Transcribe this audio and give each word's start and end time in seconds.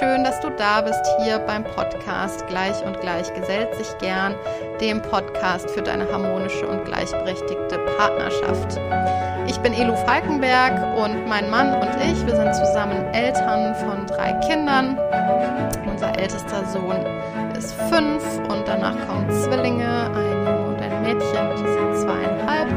schön, 0.00 0.24
dass 0.24 0.40
du 0.40 0.48
da 0.48 0.80
bist 0.80 1.04
hier 1.20 1.38
beim 1.40 1.62
Podcast 1.62 2.46
Gleich 2.46 2.82
und 2.86 2.98
Gleich 3.02 3.32
gesellt 3.34 3.74
sich 3.74 3.86
gern, 3.98 4.34
dem 4.80 5.02
Podcast 5.02 5.70
für 5.70 5.82
deine 5.82 6.10
harmonische 6.10 6.66
und 6.66 6.86
gleichberechtigte 6.86 7.78
Partnerschaft. 7.98 8.80
Ich 9.46 9.58
bin 9.58 9.74
Elu 9.74 9.94
Falkenberg 10.06 10.96
und 10.96 11.28
mein 11.28 11.50
Mann 11.50 11.74
und 11.74 11.90
ich, 12.02 12.26
wir 12.26 12.34
sind 12.34 12.54
zusammen 12.54 13.12
Eltern 13.12 13.74
von 13.74 14.06
drei 14.06 14.32
Kindern. 14.48 14.96
Unser 15.86 16.18
ältester 16.18 16.64
Sohn 16.64 17.04
ist 17.58 17.74
fünf 17.74 18.24
und 18.48 18.66
danach 18.66 18.96
kommen 19.06 19.30
Zwillinge, 19.30 20.10
ein 20.14 20.46
Junge 20.46 20.66
und 20.68 20.80
ein 20.80 21.02
Mädchen, 21.02 21.50
die 21.56 21.68
sind 21.68 22.08
zweieinhalb. 22.08 22.70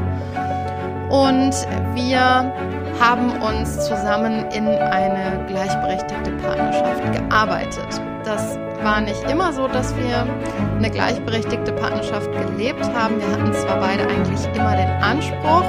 Und 1.09 1.55
wir 1.95 2.82
haben 2.99 3.31
uns 3.41 3.87
zusammen 3.87 4.45
in 4.51 4.67
eine 4.67 5.45
gleichberechtigte 5.47 6.31
Partnerschaft 6.41 7.01
gearbeitet. 7.13 8.01
Das 8.23 8.57
war 8.83 9.01
nicht 9.01 9.29
immer 9.29 9.51
so, 9.53 9.67
dass 9.67 9.95
wir 9.95 10.25
eine 10.77 10.89
gleichberechtigte 10.89 11.71
Partnerschaft 11.73 12.29
gelebt 12.31 12.83
haben. 12.93 13.19
Wir 13.19 13.31
hatten 13.31 13.53
zwar 13.53 13.79
beide 13.79 14.03
eigentlich 14.03 14.45
immer 14.55 14.75
den 14.75 14.89
Anspruch, 15.01 15.65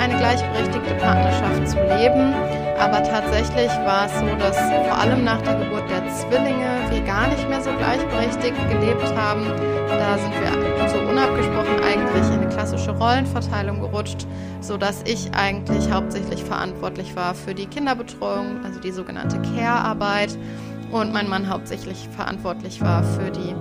eine 0.00 0.16
gleichberechtigte 0.16 0.94
Partnerschaft 0.94 1.68
zu 1.68 1.76
leben, 1.96 2.34
aber 2.80 3.02
tatsächlich 3.02 3.70
war 3.84 4.06
es 4.06 4.18
so, 4.18 4.26
dass 4.36 4.56
vor 4.56 4.98
allem 4.98 5.22
nach 5.22 5.42
der 5.42 5.56
Geburt 5.56 5.84
der 5.90 6.08
Zwillinge 6.08 6.66
wir 6.90 7.00
gar 7.02 7.28
nicht 7.28 7.46
mehr 7.48 7.60
so 7.60 7.70
gleichberechtigt 7.72 8.56
gelebt 8.70 9.14
haben. 9.16 9.44
Da 9.88 10.16
sind 10.16 10.32
wir 10.32 10.88
so 10.88 10.98
unabgesprochen 10.98 11.78
eigentlich 11.84 12.26
in 12.34 12.40
eine 12.40 12.48
klassische 12.48 12.92
Rollenverteilung 12.92 13.80
gerutscht, 13.80 14.26
sodass 14.60 15.02
ich 15.04 15.30
eigentlich 15.34 15.92
hauptsächlich 15.92 16.42
verantwortlich 16.42 17.14
war 17.14 17.34
für 17.34 17.54
die 17.54 17.66
Kinderbetreuung, 17.66 18.64
also 18.64 18.80
die 18.80 18.92
sogenannte 18.92 19.40
Care-Arbeit, 19.54 20.36
und 20.90 21.12
mein 21.12 21.28
Mann 21.28 21.48
hauptsächlich 21.48 22.08
verantwortlich 22.16 22.80
war 22.80 23.04
für 23.04 23.30
die 23.30 23.54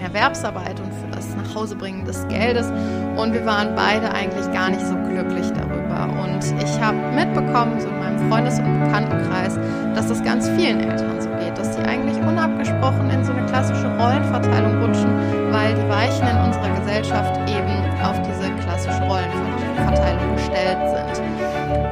Erwerbsarbeit 0.00 0.78
und 0.78 0.92
für 0.92 1.16
das 1.16 1.34
Nachhausebringen 1.34 2.04
des 2.04 2.28
Geldes. 2.28 2.70
Und 3.16 3.32
wir 3.32 3.44
waren 3.44 3.74
beide 3.74 4.12
eigentlich 4.12 4.52
gar 4.52 4.70
nicht 4.70 4.86
so 4.86 4.94
glücklich 4.94 5.50
darüber. 5.52 5.73
Und 6.10 6.44
ich 6.62 6.80
habe 6.80 6.96
mitbekommen, 7.14 7.80
so 7.80 7.88
in 7.88 7.98
meinem 7.98 8.30
Freundes- 8.30 8.58
und 8.58 8.80
Bekanntenkreis, 8.80 9.58
dass 9.94 10.08
das 10.08 10.22
ganz 10.22 10.48
vielen 10.50 10.80
Eltern 10.80 11.20
so 11.20 11.28
geht, 11.40 11.56
dass 11.56 11.76
die 11.76 11.82
eigentlich 11.82 12.16
unabgesprochen 12.18 13.10
in 13.10 13.24
so 13.24 13.32
eine 13.32 13.46
klassische 13.46 13.86
Rollenverteilung 13.98 14.82
rutschen, 14.82 15.10
weil 15.52 15.74
die 15.74 15.88
Weichen 15.88 16.26
in 16.26 16.36
unserer 16.44 16.70
Gesellschaft 16.80 17.40
eben 17.48 17.74
auf 18.02 18.20
diese 18.22 18.50
klassische 18.62 19.02
Rollenverteilung 19.04 20.36
gestellt 20.36 20.78
sind. 20.88 21.24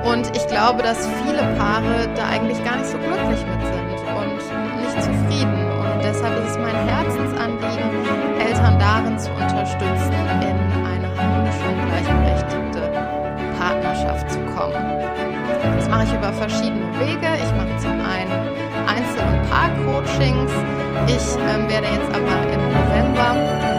Und 0.05 0.37
ich 0.37 0.47
glaube, 0.47 0.83
dass 0.83 1.07
viele 1.25 1.43
Paare 1.57 2.09
da 2.17 2.29
eigentlich 2.29 2.63
gar 2.65 2.77
nicht 2.77 2.89
so 2.89 2.99
glücklich 2.99 3.45
mit 3.47 3.63
sind 3.67 3.93
und 4.13 4.81
nicht 4.81 5.03
zufrieden. 5.03 5.65
Und 5.73 6.05
deshalb 6.05 6.37
ist 6.45 6.53
es 6.53 6.59
mein 6.59 6.77
Herzensanliegen, 6.87 7.91
Eltern 8.39 8.79
darin 8.79 9.19
zu 9.19 9.31
unterstützen, 9.31 10.13
in 10.41 10.59
eine 10.85 11.09
harmonische 11.17 11.65
und 11.69 11.87
gleichberechtigte 11.87 12.62
Partnerschaft 14.03 14.31
zu 14.31 14.39
kommen. 14.55 14.75
Das 15.77 15.89
mache 15.89 16.05
ich 16.05 16.13
über 16.13 16.33
verschiedene 16.33 16.87
Wege. 16.99 17.29
Ich 17.43 17.53
mache 17.55 17.77
zum 17.79 17.93
einen 17.93 18.33
Einzel- 18.87 19.23
und 19.23 19.51
Paar-Coachings. 19.51 20.53
Ich 21.07 21.39
ähm, 21.39 21.69
werde 21.69 21.87
jetzt 21.87 22.11
aber 22.11 22.37
im 22.53 22.63
November, 22.73 23.72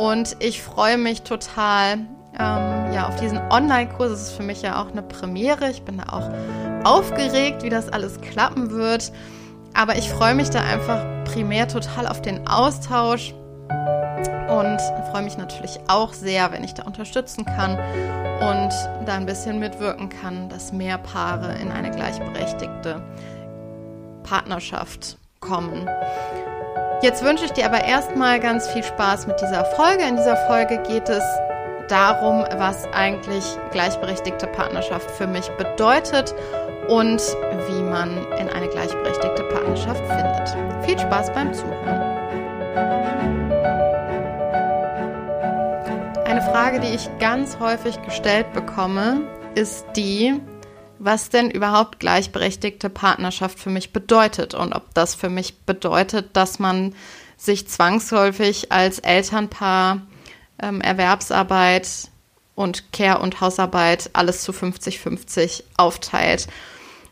Und 0.00 0.36
ich 0.38 0.62
freue 0.62 0.96
mich 0.96 1.24
total 1.24 1.98
ähm, 2.38 2.92
ja, 2.94 3.06
auf 3.06 3.16
diesen 3.16 3.36
Online-Kurs. 3.36 4.10
Es 4.12 4.22
ist 4.22 4.32
für 4.32 4.42
mich 4.42 4.62
ja 4.62 4.82
auch 4.82 4.90
eine 4.90 5.02
Premiere. 5.02 5.68
Ich 5.68 5.82
bin 5.82 5.98
da 5.98 6.04
auch 6.10 6.30
aufgeregt, 6.90 7.62
wie 7.64 7.68
das 7.68 7.90
alles 7.90 8.18
klappen 8.22 8.70
wird. 8.70 9.12
Aber 9.74 9.96
ich 9.96 10.08
freue 10.08 10.34
mich 10.34 10.48
da 10.48 10.62
einfach 10.62 11.04
primär 11.26 11.68
total 11.68 12.06
auf 12.06 12.22
den 12.22 12.48
Austausch 12.48 13.34
und 14.48 14.80
freue 15.10 15.20
mich 15.22 15.36
natürlich 15.36 15.78
auch 15.88 16.14
sehr, 16.14 16.50
wenn 16.50 16.64
ich 16.64 16.72
da 16.72 16.84
unterstützen 16.84 17.44
kann 17.44 17.72
und 17.72 18.72
da 19.06 19.16
ein 19.16 19.26
bisschen 19.26 19.58
mitwirken 19.58 20.08
kann, 20.08 20.48
dass 20.48 20.72
mehr 20.72 20.96
Paare 20.96 21.56
in 21.60 21.70
eine 21.70 21.90
gleichberechtigte 21.90 23.02
Partnerschaft 24.22 25.18
kommen. 25.40 25.86
Jetzt 27.02 27.24
wünsche 27.24 27.46
ich 27.46 27.52
dir 27.52 27.64
aber 27.64 27.82
erstmal 27.82 28.40
ganz 28.40 28.68
viel 28.68 28.84
Spaß 28.84 29.26
mit 29.26 29.40
dieser 29.40 29.64
Folge. 29.64 30.04
In 30.04 30.16
dieser 30.16 30.36
Folge 30.36 30.82
geht 30.86 31.08
es 31.08 31.24
darum, 31.88 32.44
was 32.58 32.86
eigentlich 32.92 33.44
gleichberechtigte 33.72 34.46
Partnerschaft 34.46 35.10
für 35.10 35.26
mich 35.26 35.48
bedeutet 35.52 36.34
und 36.88 37.22
wie 37.68 37.82
man 37.82 38.10
in 38.38 38.50
eine 38.50 38.68
gleichberechtigte 38.68 39.44
Partnerschaft 39.44 40.02
findet. 40.08 40.84
Viel 40.84 40.98
Spaß 40.98 41.32
beim 41.32 41.54
Zuhören. 41.54 42.00
Eine 46.26 46.42
Frage, 46.42 46.80
die 46.80 46.94
ich 46.94 47.08
ganz 47.18 47.58
häufig 47.60 48.00
gestellt 48.02 48.52
bekomme, 48.52 49.22
ist 49.54 49.86
die, 49.96 50.38
was 51.00 51.30
denn 51.30 51.50
überhaupt 51.50 51.98
gleichberechtigte 51.98 52.90
Partnerschaft 52.90 53.58
für 53.58 53.70
mich 53.70 53.92
bedeutet 53.92 54.54
und 54.54 54.74
ob 54.74 54.94
das 54.94 55.14
für 55.14 55.30
mich 55.30 55.60
bedeutet, 55.60 56.36
dass 56.36 56.58
man 56.58 56.94
sich 57.38 57.66
zwangsläufig 57.66 58.70
als 58.70 58.98
Elternpaar 58.98 60.02
ähm, 60.62 60.82
Erwerbsarbeit 60.82 61.88
und 62.54 62.92
Care- 62.92 63.20
und 63.20 63.40
Hausarbeit 63.40 64.10
alles 64.12 64.42
zu 64.42 64.52
50-50 64.52 65.64
aufteilt. 65.78 66.46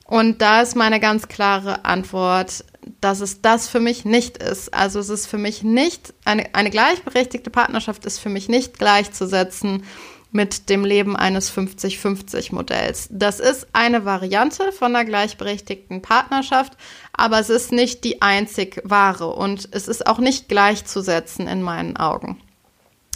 Und 0.05 0.43
da 0.43 0.60
ist 0.60 0.76
meine 0.76 1.00
ganz 1.00 1.28
klare 1.28 1.87
Antwort, 1.87 2.65
dass 3.00 3.20
es 3.20 3.41
das 3.41 3.69
für 3.69 3.81
mich 3.81 4.05
nicht 4.05 4.37
ist. 4.37 4.72
Also 4.75 5.00
es 5.00 5.09
ist 5.09 5.26
für 5.26 5.38
mich 5.38 5.62
nicht, 5.62 6.12
eine, 6.26 6.55
eine 6.55 6.70
gleichberechtigte 6.70 7.50
Partnerschaft 7.50 8.05
ist 8.05 8.19
für 8.19 8.28
mich 8.28 8.49
nicht 8.50 8.78
gleichzusetzen 8.78 9.84
mit 10.31 10.69
dem 10.69 10.84
Leben 10.84 11.16
eines 11.16 11.50
50-50-Modells. 11.53 13.09
Das 13.11 13.41
ist 13.41 13.66
eine 13.72 14.05
Variante 14.05 14.72
von 14.72 14.94
einer 14.94 15.05
gleichberechtigten 15.05 16.03
Partnerschaft, 16.03 16.75
aber 17.12 17.39
es 17.39 17.49
ist 17.49 17.72
nicht 17.72 18.05
die 18.05 18.21
einzig 18.21 18.81
wahre 18.84 19.28
und 19.28 19.69
es 19.72 19.88
ist 19.88 20.06
auch 20.06 20.19
nicht 20.19 20.49
gleichzusetzen 20.49 21.49
in 21.49 21.62
meinen 21.62 21.97
Augen. 21.97 22.41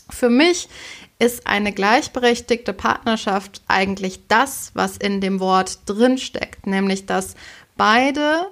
Für 0.09 0.31
mich 0.31 0.69
ist 1.19 1.47
eine 1.47 1.73
gleichberechtigte 1.73 2.73
Partnerschaft 2.73 3.63
eigentlich 3.69 4.27
das, 4.29 4.73
was 4.75 4.97
in 4.97 5.21
dem 5.21 5.39
Wort 5.39 5.81
drinsteckt, 5.87 6.67
nämlich 6.67 7.07
dass 7.07 7.35
beide 7.77 8.49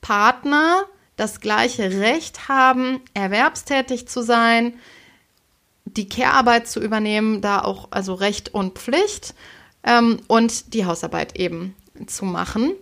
Partner 0.00 0.84
das 1.16 1.40
gleiche 1.40 2.00
Recht 2.00 2.48
haben, 2.48 3.00
erwerbstätig 3.14 4.06
zu 4.08 4.22
sein, 4.22 4.74
die 5.96 6.08
Care-Arbeit 6.08 6.68
zu 6.68 6.80
übernehmen, 6.80 7.40
da 7.40 7.60
auch 7.60 7.88
also 7.90 8.14
Recht 8.14 8.52
und 8.54 8.78
Pflicht 8.78 9.34
ähm, 9.84 10.20
und 10.26 10.74
die 10.74 10.84
Hausarbeit 10.84 11.36
eben 11.36 11.74
zu 12.06 12.24
machen. 12.24 12.72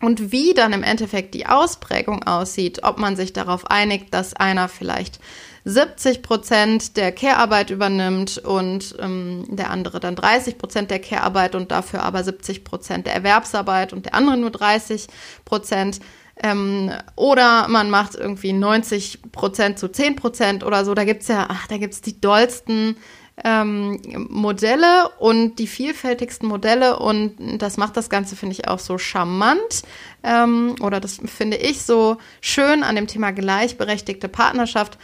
Und 0.00 0.32
wie 0.32 0.52
dann 0.52 0.72
im 0.72 0.82
Endeffekt 0.82 1.32
die 1.32 1.46
Ausprägung 1.46 2.24
aussieht, 2.24 2.82
ob 2.82 2.98
man 2.98 3.14
sich 3.14 3.32
darauf 3.32 3.70
einigt, 3.70 4.12
dass 4.12 4.34
einer 4.34 4.68
vielleicht 4.68 5.20
70 5.64 6.22
Prozent 6.22 6.96
der 6.96 7.12
Care-Arbeit 7.12 7.70
übernimmt 7.70 8.38
und 8.38 8.96
ähm, 8.98 9.44
der 9.48 9.70
andere 9.70 10.00
dann 10.00 10.16
30 10.16 10.58
Prozent 10.58 10.90
der 10.90 10.98
Care-Arbeit 10.98 11.54
und 11.54 11.70
dafür 11.70 12.02
aber 12.02 12.24
70 12.24 12.64
Prozent 12.64 13.06
der 13.06 13.14
Erwerbsarbeit 13.14 13.92
und 13.92 14.06
der 14.06 14.14
andere 14.14 14.36
nur 14.38 14.50
30 14.50 15.06
Prozent. 15.44 16.00
Ähm, 16.42 16.90
oder 17.16 17.68
man 17.68 17.90
macht 17.90 18.14
irgendwie 18.14 18.52
90 18.52 19.32
Prozent 19.32 19.78
zu 19.78 19.88
10 19.88 20.16
Prozent 20.16 20.64
oder 20.64 20.84
so. 20.84 20.94
Da 20.94 21.04
gibt's 21.04 21.28
ja, 21.28 21.46
ach, 21.48 21.66
da 21.66 21.76
gibt's 21.76 22.00
die 22.00 22.20
dollsten 22.20 22.96
ähm, 23.44 24.00
Modelle 24.28 25.08
und 25.18 25.56
die 25.58 25.66
vielfältigsten 25.66 26.48
Modelle 26.48 26.98
und 26.98 27.36
das 27.60 27.76
macht 27.76 27.96
das 27.96 28.10
Ganze, 28.10 28.36
finde 28.36 28.52
ich, 28.52 28.68
auch 28.68 28.78
so 28.78 28.98
charmant 28.98 29.82
ähm, 30.22 30.74
oder 30.80 31.00
das 31.00 31.18
finde 31.24 31.56
ich 31.56 31.82
so 31.82 32.18
schön 32.40 32.82
an 32.82 32.94
dem 32.94 33.06
Thema 33.06 33.32
gleichberechtigte 33.32 34.28
Partnerschaft, 34.28 34.98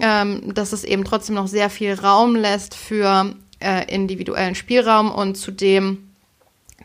ähm, 0.00 0.54
dass 0.54 0.72
es 0.72 0.84
eben 0.84 1.04
trotzdem 1.04 1.34
noch 1.34 1.46
sehr 1.46 1.70
viel 1.70 1.94
Raum 1.94 2.36
lässt 2.36 2.74
für 2.74 3.34
äh, 3.60 3.92
individuellen 3.92 4.54
Spielraum 4.54 5.12
und 5.12 5.36
zudem, 5.36 6.10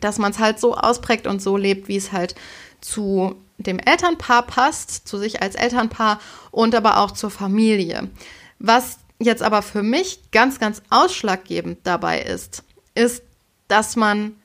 dass 0.00 0.18
man 0.18 0.32
es 0.32 0.38
halt 0.38 0.60
so 0.60 0.74
ausprägt 0.74 1.26
und 1.26 1.40
so 1.40 1.56
lebt, 1.56 1.88
wie 1.88 1.96
es 1.96 2.12
halt 2.12 2.34
zu 2.80 3.36
dem 3.58 3.78
Elternpaar 3.78 4.46
passt, 4.46 5.06
zu 5.06 5.18
sich 5.18 5.42
als 5.42 5.54
Elternpaar 5.54 6.20
und 6.50 6.74
aber 6.74 6.98
auch 6.98 7.12
zur 7.12 7.30
Familie. 7.30 8.10
Was 8.58 8.98
jetzt 9.18 9.42
aber 9.42 9.62
für 9.62 9.82
mich 9.82 10.30
ganz, 10.32 10.58
ganz 10.58 10.82
ausschlaggebend 10.90 11.78
dabei 11.84 12.20
ist, 12.20 12.64
ist, 12.94 13.22
dass 13.68 13.96
man 13.96 14.36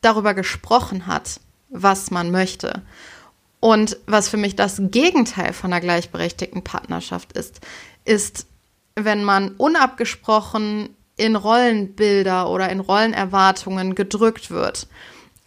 darüber 0.00 0.34
gesprochen 0.34 1.06
hat, 1.06 1.40
was 1.68 2.10
man 2.10 2.30
möchte. 2.30 2.82
Und 3.60 3.96
was 4.06 4.28
für 4.28 4.36
mich 4.36 4.56
das 4.56 4.76
Gegenteil 4.78 5.52
von 5.52 5.72
einer 5.72 5.80
gleichberechtigten 5.80 6.62
Partnerschaft 6.62 7.32
ist, 7.32 7.60
ist, 8.04 8.46
wenn 8.94 9.24
man 9.24 9.52
unabgesprochen 9.52 10.90
in 11.16 11.36
Rollenbilder 11.36 12.50
oder 12.50 12.68
in 12.68 12.80
Rollenerwartungen 12.80 13.94
gedrückt 13.94 14.50
wird. 14.50 14.86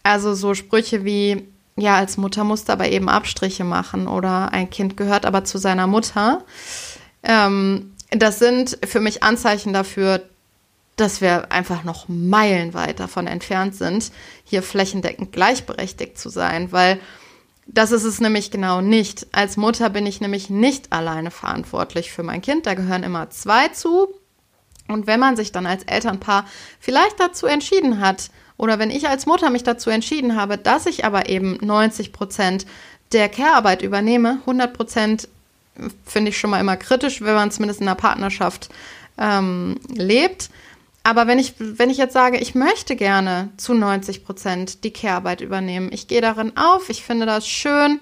Also 0.04 0.34
so 0.34 0.54
Sprüche 0.54 1.06
wie, 1.06 1.48
ja, 1.78 1.96
als 1.96 2.18
Mutter 2.18 2.44
muss 2.44 2.68
aber 2.70 2.90
eben 2.90 3.08
Abstriche 3.08 3.64
machen 3.64 4.08
oder 4.08 4.52
ein 4.52 4.70
Kind 4.70 4.98
gehört 4.98 5.26
aber 5.26 5.44
zu 5.44 5.60
seiner 5.60 5.88
Mutter. 5.88 6.44
Ähm, 7.24 7.94
das 8.10 8.40
sind 8.40 8.78
für 8.86 9.00
mich 9.00 9.22
Anzeichen 9.22 9.74
dafür, 9.74 10.22
dass 10.96 11.22
wir 11.22 11.52
einfach 11.52 11.84
noch 11.84 12.08
meilenweit 12.08 13.00
davon 13.00 13.28
entfernt 13.28 13.76
sind, 13.76 14.12
hier 14.44 14.64
flächendeckend 14.64 15.32
gleichberechtigt 15.32 16.18
zu 16.18 16.30
sein, 16.30 16.72
weil 16.72 17.00
das 17.68 17.92
ist 17.92 18.06
es 18.06 18.20
nämlich 18.20 18.50
genau 18.50 18.82
nicht. 18.82 19.28
Als 19.32 19.58
Mutter 19.58 19.90
bin 19.90 20.06
ich 20.06 20.22
nämlich 20.22 20.50
nicht 20.50 20.92
alleine 20.94 21.32
verantwortlich 21.32 22.12
für 22.12 22.24
mein 22.24 22.42
Kind. 22.42 22.66
Da 22.66 22.74
gehören 22.74 23.04
immer 23.04 23.30
zwei 23.30 23.68
zu. 23.68 24.08
Und 24.88 25.06
wenn 25.06 25.20
man 25.20 25.36
sich 25.36 25.52
dann 25.52 25.66
als 25.66 25.84
Elternpaar 25.84 26.46
vielleicht 26.80 27.20
dazu 27.20 27.46
entschieden 27.46 28.00
hat, 28.00 28.32
oder 28.58 28.80
wenn 28.80 28.90
ich 28.90 29.08
als 29.08 29.26
Mutter 29.26 29.50
mich 29.50 29.64
dazu 29.64 29.90
entschieden 29.90 30.36
habe, 30.36 30.58
dass 30.58 30.86
ich 30.86 31.06
aber 31.06 31.30
eben 31.30 31.58
90 31.62 32.12
Prozent 32.12 32.66
der 33.12 33.30
Care-Arbeit 33.30 33.82
übernehme, 33.82 34.40
100 34.42 34.74
Prozent 34.74 35.28
finde 36.06 36.30
ich 36.30 36.38
schon 36.38 36.50
mal 36.50 36.60
immer 36.60 36.76
kritisch, 36.76 37.22
wenn 37.22 37.36
man 37.36 37.52
zumindest 37.52 37.82
in 37.82 37.88
einer 37.88 37.96
Partnerschaft 37.96 38.70
ähm, 39.18 39.80
lebt. 39.94 40.50
Aber 41.04 41.28
wenn 41.28 41.40
ich, 41.40 41.54
wenn 41.58 41.90
ich 41.90 41.98
jetzt 41.98 42.14
sage, 42.14 42.38
ich 42.38 42.56
möchte 42.56 42.96
gerne 42.96 43.50
zu 43.58 43.74
90 43.74 44.26
Prozent 44.26 44.84
die 44.84 44.92
Care-Arbeit 44.92 45.42
übernehmen, 45.42 45.90
ich 45.94 46.08
gehe 46.08 46.22
darin 46.22 46.58
auf, 46.58 46.90
ich 46.90 47.04
finde 47.04 47.26
das 47.26 47.48
schön, 47.48 48.02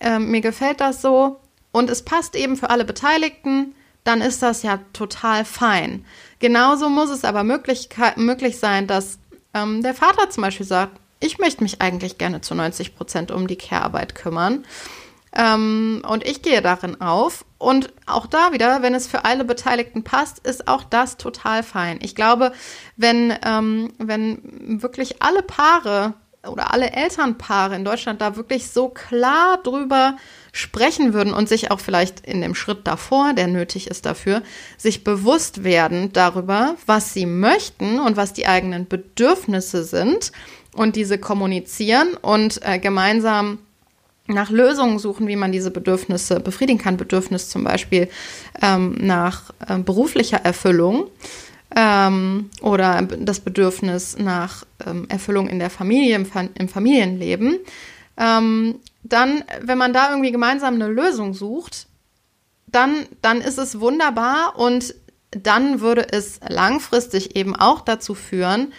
ähm, 0.00 0.30
mir 0.30 0.40
gefällt 0.40 0.80
das 0.80 1.02
so 1.02 1.40
und 1.72 1.90
es 1.90 2.02
passt 2.02 2.36
eben 2.36 2.56
für 2.56 2.70
alle 2.70 2.84
Beteiligten, 2.84 3.74
dann 4.04 4.20
ist 4.20 4.42
das 4.42 4.62
ja 4.62 4.78
total 4.92 5.44
fein. 5.44 6.04
Genauso 6.38 6.88
muss 6.88 7.10
es 7.10 7.24
aber 7.24 7.42
möglich, 7.42 7.88
möglich 8.16 8.58
sein, 8.58 8.86
dass 8.86 9.18
ähm, 9.62 9.82
der 9.82 9.94
Vater 9.94 10.30
zum 10.30 10.42
Beispiel 10.42 10.66
sagt, 10.66 10.98
ich 11.20 11.38
möchte 11.38 11.62
mich 11.62 11.80
eigentlich 11.80 12.18
gerne 12.18 12.40
zu 12.40 12.54
90 12.54 12.96
Prozent 12.96 13.30
um 13.30 13.46
die 13.46 13.56
Care-Arbeit 13.56 14.14
kümmern. 14.14 14.64
Ähm, 15.32 16.02
und 16.08 16.26
ich 16.26 16.42
gehe 16.42 16.62
darin 16.62 17.00
auf. 17.00 17.44
Und 17.58 17.92
auch 18.06 18.26
da 18.26 18.52
wieder, 18.52 18.82
wenn 18.82 18.94
es 18.94 19.08
für 19.08 19.24
alle 19.24 19.44
Beteiligten 19.44 20.04
passt, 20.04 20.38
ist 20.46 20.68
auch 20.68 20.84
das 20.84 21.16
total 21.16 21.62
fein. 21.62 21.98
Ich 22.02 22.14
glaube, 22.14 22.52
wenn, 22.96 23.34
ähm, 23.44 23.92
wenn 23.98 24.80
wirklich 24.80 25.22
alle 25.22 25.42
Paare 25.42 26.14
oder 26.46 26.72
alle 26.72 26.92
Elternpaare 26.92 27.74
in 27.74 27.84
Deutschland 27.84 28.20
da 28.20 28.36
wirklich 28.36 28.70
so 28.70 28.88
klar 28.88 29.58
drüber 29.62 30.16
sprechen 30.52 31.12
würden 31.12 31.34
und 31.34 31.48
sich 31.48 31.70
auch 31.70 31.80
vielleicht 31.80 32.20
in 32.26 32.40
dem 32.40 32.54
Schritt 32.54 32.86
davor, 32.86 33.32
der 33.34 33.48
nötig 33.48 33.88
ist 33.88 34.06
dafür, 34.06 34.42
sich 34.76 35.04
bewusst 35.04 35.64
werden 35.64 36.12
darüber, 36.12 36.76
was 36.86 37.12
sie 37.12 37.26
möchten 37.26 37.98
und 37.98 38.16
was 38.16 38.32
die 38.32 38.46
eigenen 38.46 38.86
Bedürfnisse 38.86 39.84
sind 39.84 40.32
und 40.74 40.96
diese 40.96 41.18
kommunizieren 41.18 42.14
und 42.14 42.60
äh, 42.62 42.78
gemeinsam 42.78 43.58
nach 44.28 44.50
Lösungen 44.50 44.98
suchen, 44.98 45.26
wie 45.26 45.36
man 45.36 45.52
diese 45.52 45.70
Bedürfnisse 45.70 46.38
befriedigen 46.40 46.78
kann. 46.78 46.98
Bedürfnis 46.98 47.48
zum 47.48 47.64
Beispiel 47.64 48.08
ähm, 48.62 48.96
nach 49.00 49.50
äh, 49.66 49.78
beruflicher 49.78 50.38
Erfüllung 50.38 51.08
ähm, 51.74 52.50
oder 52.60 53.02
das 53.02 53.40
Bedürfnis 53.40 54.18
nach 54.18 54.64
ähm, 54.86 55.06
Erfüllung 55.08 55.48
in 55.48 55.58
der 55.58 55.70
Familie, 55.70 56.16
im, 56.16 56.26
im 56.54 56.68
Familienleben. 56.68 57.58
Ähm, 58.16 58.80
dann, 59.02 59.44
wenn 59.62 59.78
man 59.78 59.92
da 59.92 60.10
irgendwie 60.10 60.32
gemeinsam 60.32 60.74
eine 60.74 60.88
Lösung 60.88 61.34
sucht, 61.34 61.86
dann, 62.66 63.06
dann 63.22 63.40
ist 63.40 63.58
es 63.58 63.80
wunderbar 63.80 64.58
und 64.58 64.94
dann 65.30 65.80
würde 65.80 66.06
es 66.10 66.40
langfristig 66.46 67.36
eben 67.36 67.54
auch 67.54 67.80
dazu 67.80 68.14
führen, 68.14 68.72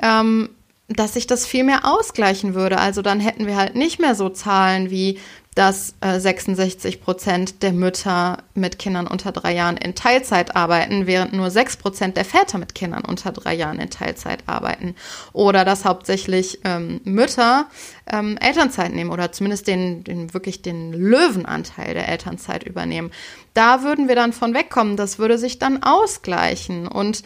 ähm, 0.00 0.50
dass 0.88 1.14
sich 1.14 1.26
das 1.26 1.46
viel 1.46 1.64
mehr 1.64 1.84
ausgleichen 1.84 2.54
würde. 2.54 2.78
Also 2.78 3.00
dann 3.02 3.20
hätten 3.20 3.46
wir 3.46 3.56
halt 3.56 3.76
nicht 3.76 4.00
mehr 4.00 4.14
so 4.14 4.28
Zahlen 4.28 4.90
wie, 4.90 5.18
dass 5.56 5.94
äh, 6.00 6.20
66 6.20 7.00
Prozent 7.00 7.62
der 7.64 7.72
Mütter 7.72 8.44
mit 8.54 8.78
Kindern 8.78 9.08
unter 9.08 9.32
drei 9.32 9.52
Jahren 9.52 9.76
in 9.76 9.96
Teilzeit 9.96 10.54
arbeiten, 10.54 11.08
während 11.08 11.32
nur 11.32 11.50
6 11.50 11.76
Prozent 11.76 12.16
der 12.16 12.24
Väter 12.24 12.58
mit 12.58 12.76
Kindern 12.76 13.04
unter 13.04 13.32
drei 13.32 13.54
Jahren 13.54 13.80
in 13.80 13.90
Teilzeit 13.90 14.44
arbeiten. 14.46 14.94
Oder 15.32 15.64
dass 15.64 15.84
hauptsächlich 15.84 16.60
ähm, 16.64 17.00
Mütter 17.02 17.66
ähm, 18.06 18.38
Elternzeit 18.40 18.92
nehmen 18.94 19.10
oder 19.10 19.32
zumindest 19.32 19.66
den, 19.66 20.04
den 20.04 20.32
wirklich 20.34 20.62
den 20.62 20.92
Löwenanteil 20.92 21.94
der 21.94 22.08
Elternzeit 22.08 22.62
übernehmen. 22.62 23.10
Da 23.52 23.82
würden 23.82 24.06
wir 24.06 24.14
dann 24.14 24.32
von 24.32 24.54
wegkommen. 24.54 24.96
Das 24.96 25.18
würde 25.18 25.36
sich 25.36 25.58
dann 25.58 25.82
ausgleichen. 25.82 26.86
Und 26.86 27.24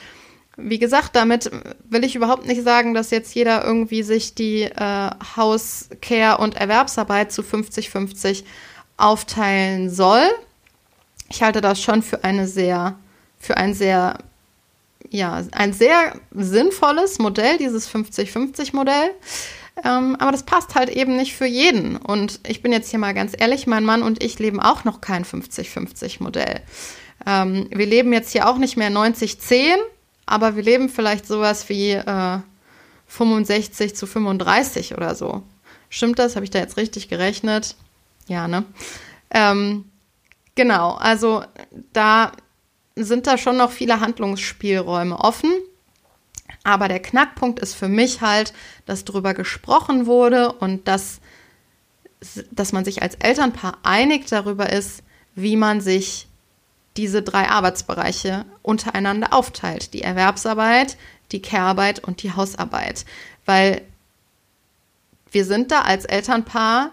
wie 0.57 0.79
gesagt, 0.79 1.17
damit 1.17 1.51
will 1.89 2.05
ich 2.05 2.15
überhaupt 2.15 2.47
nicht 2.47 2.63
sagen, 2.63 2.95
dass 2.95 3.11
jetzt 3.11 3.35
jeder 3.35 3.65
irgendwie 3.65 4.03
sich 4.03 4.35
die 4.35 4.63
äh, 4.63 5.11
Hauscare 5.37 6.39
und 6.39 6.57
Erwerbsarbeit 6.57 7.33
zu 7.33 7.43
50-50 7.43 8.45
aufteilen 8.97 9.91
soll. 9.91 10.29
Ich 11.29 11.43
halte 11.43 11.61
das 11.61 11.83
schon 11.83 12.03
für 12.03 12.23
eine 12.23 12.47
sehr, 12.47 12.97
für 13.39 13.57
ein 13.57 13.75
sehr, 13.75 14.19
ja, 15.11 15.43
ein 15.53 15.73
sehr 15.73 16.15
sinnvolles 16.33 17.19
Modell, 17.19 17.59
dieses 17.59 17.93
50-50-Modell. 17.93 19.11
Ähm, 19.85 20.15
aber 20.21 20.31
das 20.31 20.45
passt 20.45 20.77
halt 20.77 20.89
eben 20.89 21.17
nicht 21.17 21.35
für 21.35 21.47
jeden. 21.47 21.97
Und 21.97 22.39
ich 22.47 22.63
bin 22.63 22.71
jetzt 22.71 22.91
hier 22.91 23.01
mal 23.01 23.15
ganz 23.15 23.33
ehrlich, 23.37 23.67
mein 23.67 23.85
Mann 23.85 24.05
und 24.05 24.23
ich 24.23 24.39
leben 24.39 24.61
auch 24.61 24.85
noch 24.85 25.01
kein 25.01 25.25
50-50-Modell. 25.25 26.61
Ähm, 27.27 27.69
wir 27.71 27.87
leben 27.87 28.13
jetzt 28.13 28.31
hier 28.31 28.49
auch 28.49 28.59
nicht 28.59 28.77
mehr 28.77 28.91
90-10 28.91 29.75
aber 30.27 30.57
wir 30.57 30.63
leben 30.63 30.89
vielleicht 30.89 31.27
sowas 31.27 31.69
wie 31.69 31.93
äh, 31.93 32.39
65 33.07 33.95
zu 33.95 34.07
35 34.07 34.95
oder 34.95 35.15
so. 35.15 35.43
Stimmt 35.89 36.19
das? 36.19 36.35
Habe 36.35 36.45
ich 36.45 36.51
da 36.51 36.59
jetzt 36.59 36.77
richtig 36.77 37.09
gerechnet? 37.09 37.77
Ja, 38.27 38.49
ne? 38.49 38.65
Ähm, 39.31 39.85
genau, 40.55 40.93
also 40.95 41.45
da 41.93 42.33
sind 42.97 43.27
da 43.27 43.39
schon 43.39 43.57
noch 43.57 43.71
viele 43.71 44.01
Handlungsspielräume 44.01 45.19
offen. 45.19 45.53
Aber 46.63 46.89
der 46.89 47.01
Knackpunkt 47.01 47.61
ist 47.61 47.75
für 47.75 47.89
mich 47.89 48.23
halt, 48.23 48.55
dass 48.87 49.05
darüber 49.05 49.35
gesprochen 49.35 50.07
wurde 50.07 50.53
und 50.53 50.89
dass, 50.89 51.21
dass 52.51 52.73
man 52.73 52.85
sich 52.85 53.03
als 53.03 53.17
Elternpaar 53.17 53.79
einig 53.83 54.27
darüber 54.27 54.71
ist, 54.73 55.03
wie 55.35 55.57
man 55.57 55.81
sich 55.81 56.27
diese 56.97 57.23
drei 57.23 57.49
Arbeitsbereiche 57.49 58.45
untereinander 58.63 59.33
aufteilt. 59.33 59.95
Die 59.95 60.03
Erwerbsarbeit, 60.03 60.97
die 61.33 61.43
Care-Arbeit 61.43 62.01
und 62.01 62.23
die 62.23 62.33
Hausarbeit. 62.33 63.05
Weil 63.45 63.83
wir 65.31 65.45
sind 65.45 65.73
da 65.73 65.83
als 65.83 66.05
Elternpaar 66.05 66.93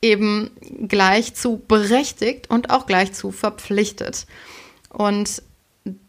eben 0.00 0.50
gleich 0.88 1.34
zu 1.34 1.58
berechtigt 1.58 2.50
und 2.50 2.70
auch 2.70 2.86
gleich 2.86 3.12
zu 3.12 3.30
verpflichtet. 3.30 4.26
Und 4.88 5.42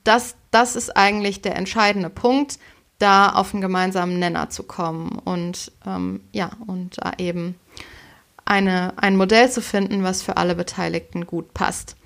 das, 0.03 0.35
das 0.51 0.75
ist 0.75 0.95
eigentlich 0.95 1.41
der 1.41 1.55
entscheidende 1.55 2.09
Punkt, 2.09 2.59
da 2.99 3.29
auf 3.29 3.53
einen 3.53 3.61
gemeinsamen 3.61 4.19
Nenner 4.19 4.49
zu 4.49 4.63
kommen 4.63 5.19
und 5.25 5.71
ähm, 5.85 6.21
ja, 6.31 6.51
und 6.65 6.97
da 6.97 7.13
eben 7.17 7.55
eine, 8.45 8.93
ein 8.97 9.17
Modell 9.17 9.51
zu 9.51 9.61
finden, 9.61 10.03
was 10.03 10.21
für 10.21 10.37
alle 10.37 10.55
Beteiligten 10.55 11.25
gut 11.25 11.53
passt. 11.53 11.97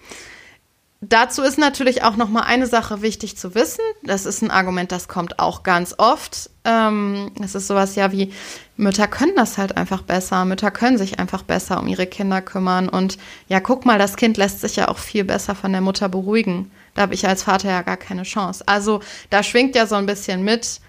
Dazu 1.01 1.43
ist 1.43 1.57
natürlich 1.57 2.03
auch 2.03 2.17
noch 2.17 2.27
mal 2.27 2.41
eine 2.41 2.67
Sache 2.67 3.01
wichtig 3.01 3.37
zu 3.37 3.55
wissen. 3.55 3.83
Das 4.03 4.25
ist 4.25 4.41
ein 4.41 4.51
Argument, 4.51 4.91
das 4.91 5.07
kommt 5.07 5.39
auch 5.39 5.63
ganz 5.63 5.95
oft. 5.97 6.49
Ähm, 6.65 7.31
es 7.41 7.55
ist 7.55 7.67
sowas 7.67 7.95
ja 7.95 8.11
wie, 8.11 8.33
Mütter 8.75 9.07
können 9.07 9.35
das 9.35 9.57
halt 9.57 9.77
einfach 9.77 10.01
besser. 10.01 10.43
Mütter 10.43 10.71
können 10.71 10.97
sich 10.97 11.17
einfach 11.17 11.43
besser 11.43 11.79
um 11.79 11.87
ihre 11.87 12.05
Kinder 12.05 12.41
kümmern. 12.41 12.89
Und 12.89 13.17
ja, 13.47 13.61
guck 13.61 13.85
mal, 13.85 13.97
das 13.97 14.17
Kind 14.17 14.35
lässt 14.35 14.59
sich 14.59 14.75
ja 14.75 14.89
auch 14.89 14.97
viel 14.97 15.23
besser 15.23 15.55
von 15.55 15.71
der 15.71 15.81
Mutter 15.81 16.09
beruhigen. 16.09 16.69
Da 16.95 17.03
habe 17.03 17.13
ich 17.13 17.25
als 17.25 17.43
Vater 17.43 17.69
ja 17.69 17.81
gar 17.81 17.97
keine 17.97 18.23
Chance. 18.23 18.65
Also 18.67 18.99
da 19.29 19.41
schwingt 19.41 19.75
ja 19.75 19.87
so 19.87 19.95
ein 19.95 20.05
bisschen 20.05 20.43
mit 20.43 20.81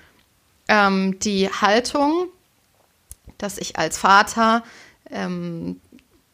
ähm, 0.67 1.21
die 1.21 1.49
Haltung, 1.49 2.27
dass 3.39 3.59
ich 3.59 3.79
als 3.79 3.97
Vater 3.97 4.65
ähm, 5.09 5.81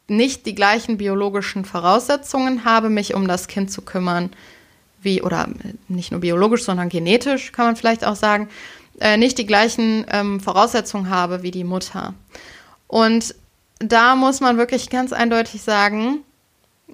nicht 0.09 0.47
die 0.47 0.55
gleichen 0.55 0.99
biologischen 0.99 1.65
Voraussetzungen 1.65 2.65
habe, 2.65 2.91
mich 2.91 3.15
um 3.15 3.27
das 3.27 3.49
Kind 3.49 3.71
zu 3.71 3.83
kümmern, 3.83 4.31
wie, 5.03 5.23
oder 5.23 5.49
nicht 5.89 6.11
nur 6.11 6.21
biologisch, 6.21 6.65
sondern 6.65 6.89
genetisch, 6.89 7.53
kann 7.53 7.67
man 7.67 7.77
vielleicht 7.77 8.05
auch 8.05 8.17
sagen, 8.17 8.49
äh, 9.01 9.17
nicht 9.17 9.39
die 9.39 9.47
gleichen 9.47 10.07
ähm, 10.11 10.41
Voraussetzungen 10.41 11.11
habe 11.11 11.43
wie 11.43 11.51
die 11.51 11.65
Mutter. 11.65 12.15
Und 12.87 13.35
da 13.79 14.17
muss 14.17 14.41
man 14.41 14.59
wirklich 14.59 14.91
ganz 14.91 15.13
eindeutig 15.13 15.63
sagen, 15.63 16.21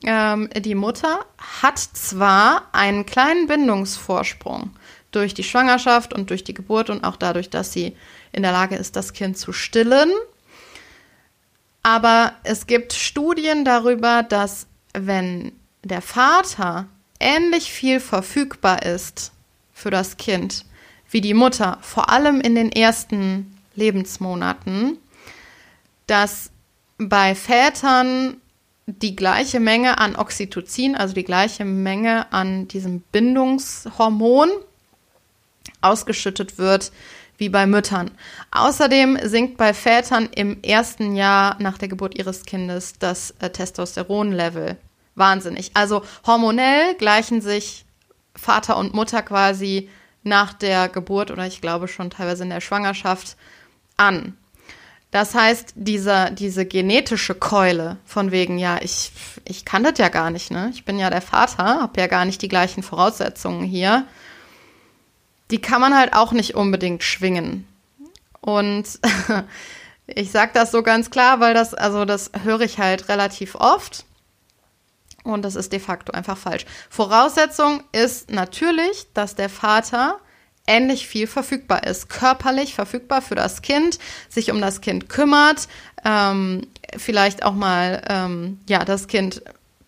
ähm, 0.04 0.48
die 0.56 0.74
Mutter 0.74 1.24
hat 1.62 1.78
zwar 1.78 2.68
einen 2.72 3.06
kleinen 3.06 3.46
Bindungsvorsprung 3.46 4.70
durch 5.12 5.34
die 5.34 5.44
Schwangerschaft 5.44 6.12
und 6.12 6.30
durch 6.30 6.42
die 6.44 6.54
Geburt 6.54 6.90
und 6.90 7.04
auch 7.04 7.16
dadurch, 7.16 7.50
dass 7.50 7.72
sie 7.72 7.96
in 8.32 8.42
der 8.42 8.52
Lage 8.52 8.76
ist, 8.76 8.96
das 8.96 9.12
Kind 9.12 9.36
zu 9.38 9.52
stillen. 9.52 10.10
Aber 11.82 12.32
es 12.44 12.66
gibt 12.66 12.92
Studien 12.92 13.64
darüber, 13.64 14.22
dass 14.22 14.66
wenn 14.94 15.52
der 15.82 16.02
Vater 16.02 16.86
ähnlich 17.18 17.72
viel 17.72 18.00
verfügbar 18.00 18.82
ist 18.82 19.32
für 19.72 19.90
das 19.90 20.16
Kind 20.16 20.64
wie 21.10 21.20
die 21.20 21.34
Mutter, 21.34 21.78
vor 21.82 22.08
allem 22.08 22.40
in 22.40 22.54
den 22.54 22.72
ersten 22.72 23.58
Lebensmonaten, 23.74 24.98
dass 26.06 26.50
bei 26.98 27.34
Vätern 27.34 28.40
die 28.86 29.14
gleiche 29.16 29.60
Menge 29.60 29.98
an 29.98 30.16
Oxytocin, 30.16 30.96
also 30.96 31.14
die 31.14 31.24
gleiche 31.24 31.64
Menge 31.64 32.32
an 32.32 32.68
diesem 32.68 33.00
Bindungshormon 33.00 34.50
ausgeschüttet 35.80 36.58
wird 36.58 36.92
wie 37.42 37.48
bei 37.48 37.66
Müttern. 37.66 38.12
Außerdem 38.52 39.18
sinkt 39.24 39.56
bei 39.56 39.74
Vätern 39.74 40.28
im 40.32 40.62
ersten 40.62 41.16
Jahr 41.16 41.56
nach 41.58 41.76
der 41.76 41.88
Geburt 41.88 42.16
ihres 42.16 42.44
Kindes 42.44 43.00
das 43.00 43.34
äh, 43.40 43.50
Testosteronlevel 43.50 44.76
wahnsinnig. 45.16 45.72
Also 45.74 46.04
hormonell 46.24 46.94
gleichen 46.94 47.40
sich 47.40 47.84
Vater 48.36 48.76
und 48.76 48.94
Mutter 48.94 49.22
quasi 49.22 49.90
nach 50.22 50.52
der 50.52 50.88
Geburt 50.88 51.32
oder 51.32 51.44
ich 51.44 51.60
glaube 51.60 51.88
schon 51.88 52.10
teilweise 52.10 52.44
in 52.44 52.50
der 52.50 52.60
Schwangerschaft 52.60 53.36
an. 53.96 54.36
Das 55.10 55.34
heißt, 55.34 55.72
diese, 55.74 56.30
diese 56.30 56.64
genetische 56.64 57.34
Keule 57.34 57.96
von 58.06 58.30
wegen, 58.30 58.56
ja, 58.56 58.78
ich, 58.80 59.10
ich 59.44 59.64
kann 59.64 59.82
das 59.82 59.98
ja 59.98 60.10
gar 60.10 60.30
nicht, 60.30 60.52
ne? 60.52 60.70
Ich 60.72 60.84
bin 60.84 60.96
ja 60.96 61.10
der 61.10 61.22
Vater, 61.22 61.82
habe 61.82 62.00
ja 62.00 62.06
gar 62.06 62.24
nicht 62.24 62.40
die 62.40 62.48
gleichen 62.48 62.84
Voraussetzungen 62.84 63.64
hier. 63.64 64.06
Die 65.50 65.60
kann 65.60 65.80
man 65.80 65.96
halt 65.96 66.14
auch 66.14 66.32
nicht 66.32 66.54
unbedingt 66.54 67.02
schwingen. 67.02 67.66
Und 68.40 68.84
ich 70.06 70.30
sage 70.30 70.52
das 70.54 70.72
so 70.72 70.82
ganz 70.82 71.10
klar, 71.10 71.40
weil 71.40 71.54
das, 71.54 71.74
also 71.74 72.04
das 72.04 72.30
höre 72.42 72.62
ich 72.62 72.78
halt 72.78 73.08
relativ 73.08 73.54
oft. 73.54 74.04
Und 75.24 75.42
das 75.42 75.54
ist 75.54 75.72
de 75.72 75.78
facto 75.78 76.12
einfach 76.12 76.36
falsch. 76.36 76.66
Voraussetzung 76.90 77.84
ist 77.92 78.30
natürlich, 78.30 79.06
dass 79.14 79.36
der 79.36 79.48
Vater 79.48 80.18
ähnlich 80.66 81.06
viel 81.06 81.26
verfügbar 81.26 81.84
ist, 81.86 82.08
körperlich 82.08 82.74
verfügbar 82.74 83.22
für 83.22 83.34
das 83.34 83.62
Kind, 83.62 83.98
sich 84.28 84.50
um 84.50 84.60
das 84.60 84.80
Kind 84.80 85.08
kümmert, 85.08 85.68
ähm, 86.04 86.66
vielleicht 86.96 87.44
auch 87.44 87.54
mal 87.54 88.02
ähm, 88.08 88.60
ja 88.68 88.84
das 88.84 89.06
Kind 89.08 89.42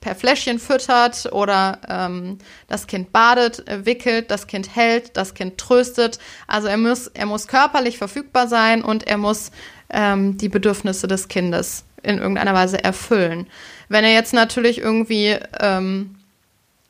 per 0.05 0.15
Fläschchen 0.15 0.59
füttert 0.59 1.33
oder 1.33 1.81
ähm, 1.89 2.39
das 2.69 2.87
Kind 2.87 3.11
badet, 3.11 3.67
äh, 3.67 3.87
wickelt, 3.87 4.31
das 4.31 4.47
Kind 4.47 4.77
hält, 4.77 5.17
das 5.17 5.33
Kind 5.33 5.57
tröstet. 5.57 6.19
Also 6.47 6.69
er 6.69 6.77
muss 6.77 7.07
er 7.09 7.25
muss 7.25 7.49
körperlich 7.49 7.97
verfügbar 7.97 8.47
sein 8.47 8.85
und 8.85 9.07
er 9.07 9.17
muss 9.17 9.51
ähm, 9.89 10.37
die 10.37 10.51
Bedürfnisse 10.51 11.09
des 11.09 11.29
Kindes 11.29 11.85
in 12.03 12.19
irgendeiner 12.19 12.53
Weise 12.53 12.85
erfüllen. 12.85 13.47
Wenn 13.89 14.05
er 14.05 14.13
jetzt 14.13 14.35
natürlich 14.35 14.79
irgendwie 14.79 15.39
ähm, 15.59 16.17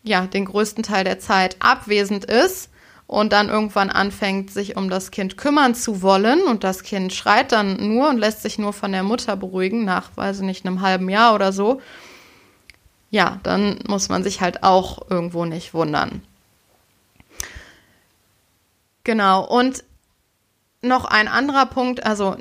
ja 0.02 0.26
den 0.26 0.44
größten 0.44 0.82
Teil 0.82 1.04
der 1.04 1.20
Zeit 1.20 1.56
abwesend 1.60 2.24
ist, 2.24 2.68
und 3.06 3.34
dann 3.34 3.50
irgendwann 3.50 3.90
anfängt, 3.90 4.50
sich 4.50 4.78
um 4.78 4.88
das 4.88 5.10
Kind 5.10 5.36
kümmern 5.36 5.74
zu 5.74 6.00
wollen 6.00 6.40
und 6.42 6.64
das 6.64 6.82
Kind 6.82 7.12
schreit 7.12 7.52
dann 7.52 7.76
nur 7.86 8.08
und 8.08 8.16
lässt 8.16 8.40
sich 8.40 8.58
nur 8.58 8.72
von 8.72 8.92
der 8.92 9.02
Mutter 9.02 9.36
beruhigen, 9.36 9.84
nach, 9.84 10.16
weiß 10.16 10.38
ich 10.38 10.46
nicht, 10.46 10.66
einem 10.66 10.80
halben 10.80 11.10
Jahr 11.10 11.34
oder 11.34 11.52
so, 11.52 11.82
ja, 13.14 13.38
dann 13.44 13.78
muss 13.86 14.08
man 14.08 14.24
sich 14.24 14.40
halt 14.40 14.64
auch 14.64 15.08
irgendwo 15.08 15.44
nicht 15.44 15.72
wundern. 15.72 16.20
Genau, 19.04 19.46
und 19.46 19.84
noch 20.82 21.04
ein 21.04 21.28
anderer 21.28 21.66
Punkt, 21.66 22.04
also 22.04 22.36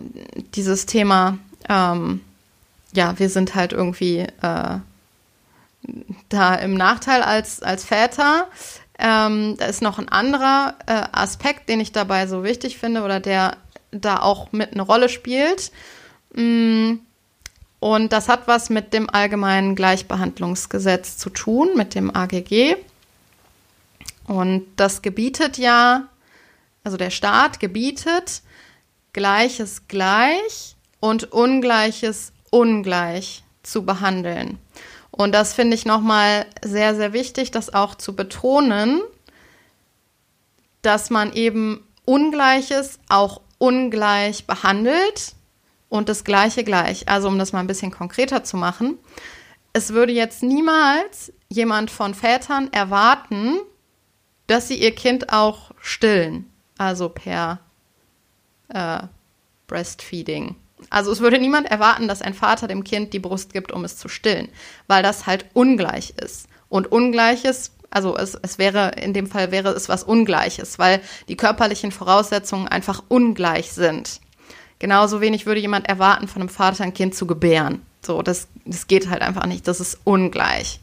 dieses 0.56 0.88
Thema, 0.88 1.38
ähm, 1.70 2.22
ja, 2.92 3.20
wir 3.20 3.30
sind 3.30 3.54
halt 3.54 3.72
irgendwie 3.72 4.22
äh, 4.22 4.80
da 6.30 6.56
im 6.56 6.74
Nachteil 6.74 7.22
als, 7.22 7.62
als 7.62 7.86
Väter. 7.86 8.48
Ähm, 8.98 9.58
da 9.60 9.66
ist 9.66 9.84
noch 9.84 10.00
ein 10.00 10.10
anderer 10.10 10.74
äh, 10.88 11.04
Aspekt, 11.12 11.70
den 11.70 11.82
ich 11.82 11.92
dabei 11.92 12.26
so 12.26 12.44
wichtig 12.44 12.80
finde 12.80 13.04
oder 13.04 13.20
der 13.20 13.58
da 13.92 14.24
auch 14.24 14.52
mit 14.52 14.74
eine 14.74 14.82
Rolle 14.82 15.08
spielt. 15.08 15.72
Mm, 16.34 16.96
und 17.84 18.14
das 18.14 18.30
hat 18.30 18.48
was 18.48 18.70
mit 18.70 18.94
dem 18.94 19.10
allgemeinen 19.10 19.76
Gleichbehandlungsgesetz 19.76 21.18
zu 21.18 21.30
tun, 21.30 21.72
mit 21.76 21.96
dem 21.96 22.16
AGG. 22.16 22.78
Und 24.26 24.66
das 24.78 25.02
gebietet 25.02 25.58
ja, 25.58 26.08
also 26.86 26.96
der 26.96 27.10
Staat 27.10 27.60
gebietet 27.60 28.42
Gleiches 29.12 29.90
gleich 29.90 30.78
und 31.02 31.34
Ungleiches 31.34 32.32
ungleich 32.52 33.44
zu 33.64 33.84
behandeln. 33.84 34.60
Und 35.12 35.34
das 35.34 35.54
finde 35.54 35.76
ich 35.76 35.86
nochmal 35.86 36.46
sehr, 36.64 36.96
sehr 36.96 37.12
wichtig, 37.12 37.52
das 37.52 37.74
auch 37.74 37.96
zu 37.96 38.16
betonen, 38.16 39.02
dass 40.84 41.10
man 41.10 41.34
eben 41.34 41.86
Ungleiches 42.06 42.98
auch 43.10 43.42
ungleich 43.58 44.48
behandelt 44.48 45.36
und 45.94 46.10
das 46.10 46.24
Gleiche 46.24 46.64
gleich. 46.64 47.08
Also 47.08 47.28
um 47.28 47.38
das 47.38 47.54
mal 47.54 47.60
ein 47.60 47.68
bisschen 47.68 47.92
konkreter 47.92 48.44
zu 48.44 48.58
machen. 48.58 48.98
Es 49.74 49.94
würde 49.94 50.12
jetzt 50.12 50.42
niemals 50.42 51.32
jemand 51.50 51.92
von 51.92 52.16
Vätern 52.16 52.74
erwarten, 52.74 53.60
dass 54.48 54.68
sie 54.68 54.82
ihr 54.82 54.96
Kind 54.96 55.32
auch 55.32 55.70
stillen, 55.80 56.52
also 56.80 57.10
per 57.10 57.60
äh, 58.70 59.04
Breastfeeding. 59.68 60.56
Also 60.90 61.12
es 61.12 61.20
würde 61.20 61.38
niemand 61.38 61.70
erwarten, 61.70 62.08
dass 62.08 62.24
ein 62.24 62.34
Vater 62.34 62.68
dem 62.68 62.84
Kind 62.84 63.14
die 63.14 63.20
Brust 63.20 63.54
gibt, 63.54 63.72
um 63.72 63.86
es 63.86 63.96
zu 63.96 64.08
stillen, 64.08 64.50
weil 64.88 65.04
das 65.04 65.28
halt 65.28 65.46
ungleich 65.54 66.16
ist. 66.18 66.48
Und 66.70 66.92
Ungleiches, 66.92 67.72
also 67.92 68.18
es, 68.18 68.34
es 68.42 68.58
wäre, 68.58 68.94
in 69.00 69.14
dem 69.14 69.28
Fall 69.28 69.52
wäre 69.52 69.70
es 69.70 69.90
was 69.90 70.04
Ungleiches, 70.04 70.80
weil 70.80 71.02
die 71.28 71.38
körperlichen 71.38 71.92
Voraussetzungen 71.92 72.68
einfach 72.68 73.04
ungleich 73.10 73.74
sind. 73.74 74.23
Genauso 74.80 75.22
wenig 75.22 75.46
würde 75.46 75.62
jemand 75.62 75.88
erwarten, 75.88 76.28
von 76.28 76.42
einem 76.42 76.50
Vater 76.50 76.84
ein 76.84 76.94
Kind 76.94 77.16
zu 77.16 77.26
gebären. 77.26 77.86
So, 78.02 78.22
das, 78.22 78.48
das 78.66 78.88
geht 78.88 79.10
halt 79.10 79.22
einfach 79.22 79.46
nicht, 79.46 79.68
das 79.68 79.80
ist 79.80 80.00
ungleich. 80.04 80.80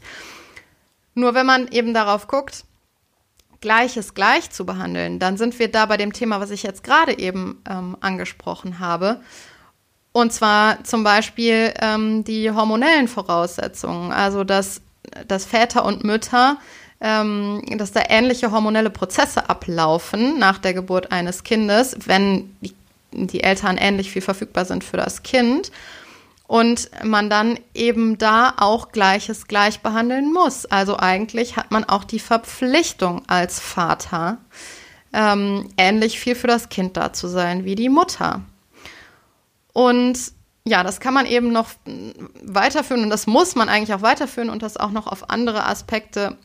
Nur 1.13 1.33
wenn 1.33 1.45
man 1.45 1.67
eben 1.67 1.93
darauf 1.93 2.27
guckt, 2.27 2.65
Gleiches 3.59 4.15
gleich 4.15 4.49
zu 4.49 4.65
behandeln, 4.65 5.19
dann 5.19 5.37
sind 5.37 5.59
wir 5.59 5.71
da 5.71 5.85
bei 5.85 5.95
dem 5.95 6.13
Thema, 6.13 6.39
was 6.39 6.49
ich 6.49 6.63
jetzt 6.63 6.83
gerade 6.83 7.19
eben 7.19 7.61
ähm, 7.69 7.95
angesprochen 8.01 8.79
habe. 8.79 9.21
Und 10.13 10.33
zwar 10.33 10.83
zum 10.83 11.03
Beispiel 11.03 11.71
ähm, 11.79 12.23
die 12.23 12.49
hormonellen 12.51 13.07
Voraussetzungen, 13.07 14.11
also 14.11 14.43
dass, 14.43 14.81
dass 15.27 15.45
Väter 15.45 15.85
und 15.85 16.03
Mütter, 16.03 16.57
ähm, 16.99 17.61
dass 17.77 17.91
da 17.91 18.01
ähnliche 18.09 18.51
hormonelle 18.51 18.89
Prozesse 18.89 19.47
ablaufen 19.47 20.39
nach 20.39 20.57
der 20.57 20.73
Geburt 20.73 21.11
eines 21.11 21.43
Kindes, 21.43 21.95
wenn 22.05 22.55
die, 22.61 22.73
die 23.11 23.43
Eltern 23.43 23.77
ähnlich 23.77 24.11
viel 24.11 24.21
verfügbar 24.21 24.65
sind 24.65 24.83
für 24.83 24.97
das 24.97 25.23
Kind. 25.23 25.71
Und 26.47 26.91
man 27.03 27.29
dann 27.29 27.57
eben 27.73 28.17
da 28.17 28.55
auch 28.57 28.91
Gleiches 28.91 29.47
gleich 29.47 29.79
behandeln 29.79 30.33
muss. 30.33 30.65
Also 30.65 30.97
eigentlich 30.97 31.55
hat 31.55 31.71
man 31.71 31.85
auch 31.85 32.03
die 32.03 32.19
Verpflichtung 32.19 33.21
als 33.27 33.61
Vater, 33.61 34.37
ähm, 35.13 35.69
ähnlich 35.77 36.19
viel 36.19 36.35
für 36.35 36.47
das 36.47 36.67
Kind 36.67 36.97
da 36.97 37.13
zu 37.13 37.27
sein 37.27 37.63
wie 37.63 37.75
die 37.75 37.87
Mutter. 37.87 38.41
Und 39.71 40.19
ja, 40.63 40.83
das 40.83 40.99
kann 40.99 41.13
man 41.13 41.25
eben 41.25 41.51
noch 41.51 41.69
weiterführen 42.43 43.03
und 43.03 43.09
das 43.09 43.27
muss 43.27 43.55
man 43.55 43.69
eigentlich 43.69 43.93
auch 43.95 44.03
weiterführen 44.03 44.49
und 44.49 44.61
das 44.61 44.77
auch 44.77 44.91
noch 44.91 45.07
auf 45.07 45.29
andere 45.29 45.65
Aspekte 45.65 46.37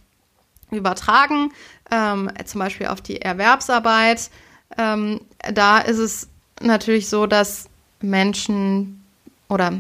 übertragen, 0.71 1.53
ähm, 1.91 2.31
zum 2.45 2.61
Beispiel 2.61 2.87
auf 2.87 3.01
die 3.01 3.21
Erwerbsarbeit. 3.21 4.31
Ähm, 4.79 5.21
da 5.53 5.79
ist 5.79 5.99
es 5.99 6.29
natürlich 6.61 7.09
so, 7.09 7.27
dass 7.27 7.69
Menschen 8.01 9.03
oder 9.49 9.73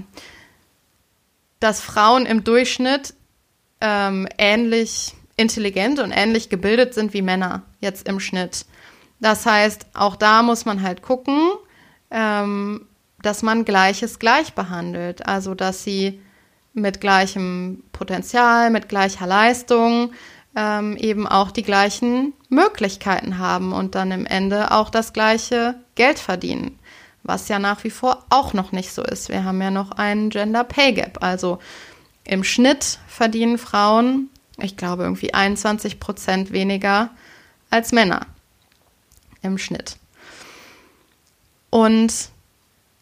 dass 1.60 1.80
Frauen 1.80 2.26
im 2.26 2.44
Durchschnitt 2.44 3.14
ähm, 3.80 4.28
ähnlich 4.38 5.14
intelligent 5.36 5.98
und 5.98 6.12
ähnlich 6.12 6.48
gebildet 6.48 6.94
sind 6.94 7.12
wie 7.12 7.22
Männer 7.22 7.62
jetzt 7.80 8.08
im 8.08 8.20
Schnitt. 8.20 8.66
Das 9.20 9.46
heißt, 9.46 9.86
auch 9.94 10.16
da 10.16 10.42
muss 10.42 10.64
man 10.64 10.82
halt 10.82 11.02
gucken, 11.02 11.52
ähm, 12.10 12.86
dass 13.22 13.42
man 13.42 13.64
Gleiches 13.64 14.18
gleich 14.18 14.54
behandelt. 14.54 15.26
Also, 15.26 15.54
dass 15.54 15.82
sie 15.82 16.20
mit 16.74 17.00
gleichem 17.00 17.82
Potenzial, 17.92 18.70
mit 18.70 18.88
gleicher 18.88 19.26
Leistung 19.26 20.12
ähm, 20.54 20.96
eben 20.96 21.26
auch 21.26 21.50
die 21.50 21.62
gleichen 21.62 22.34
Möglichkeiten 22.48 23.38
haben 23.38 23.72
und 23.72 23.94
dann 23.94 24.10
im 24.10 24.26
Ende 24.26 24.70
auch 24.72 24.90
das 24.90 25.12
gleiche 25.12 25.74
Geld 25.96 26.18
verdienen. 26.18 26.78
was 27.28 27.48
ja 27.48 27.58
nach 27.58 27.82
wie 27.82 27.90
vor 27.90 28.24
auch 28.30 28.52
noch 28.52 28.70
nicht 28.70 28.92
so 28.92 29.02
ist. 29.02 29.30
Wir 29.30 29.42
haben 29.42 29.60
ja 29.60 29.72
noch 29.72 29.90
einen 29.90 30.30
Gender 30.30 30.62
Pay 30.62 30.92
Gap. 30.92 31.24
Also 31.24 31.58
im 32.22 32.44
Schnitt 32.44 33.00
verdienen 33.08 33.58
Frauen, 33.58 34.30
ich 34.58 34.76
glaube, 34.76 35.02
irgendwie 35.02 35.34
21 35.34 35.98
Prozent 35.98 36.52
weniger 36.52 37.10
als 37.68 37.90
Männer. 37.90 38.26
Im 39.42 39.58
Schnitt. 39.58 39.96
Und 41.70 42.12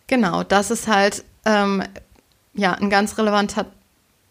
genau, 0.07 0.43
das 0.43 0.71
ist 0.71 0.89
halt 0.89 1.23
ähm, 1.45 1.83
ja 2.55 2.73
ein 2.73 2.91
ganz 2.91 3.19
relevanter 3.19 3.67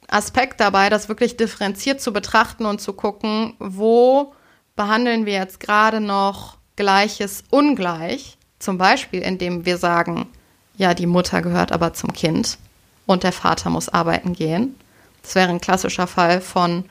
Aspekt 0.07 0.59
dabei, 0.59 0.89
das 0.89 1.07
wirklich 1.07 1.37
differenziert 1.37 2.01
zu 2.01 2.13
betrachten 2.13 2.65
und 2.65 2.81
zu 2.81 2.93
gucken, 2.93 3.55
wo 3.59 4.33
behandeln 4.75 5.25
wir 5.25 5.33
jetzt 5.33 5.59
gerade 5.59 6.01
noch 6.01 6.57
Gleiches 6.75 7.43
ungleich. 7.49 8.37
Zum 8.63 8.77
Beispiel, 8.77 9.21
indem 9.21 9.65
wir 9.65 9.77
sagen, 9.77 10.27
ja, 10.77 10.93
die 10.93 11.05
Mutter 11.05 11.41
gehört 11.41 11.73
aber 11.73 11.91
zum 11.91 12.13
Kind 12.13 12.57
und 13.05 13.23
der 13.23 13.33
Vater 13.33 13.69
muss 13.69 13.89
arbeiten 13.89 14.31
gehen. 14.31 14.75
Das 15.21 15.35
wäre 15.35 15.49
ein 15.49 15.59
klassischer 15.59 16.07
Fall 16.07 16.39
von, 16.39 16.85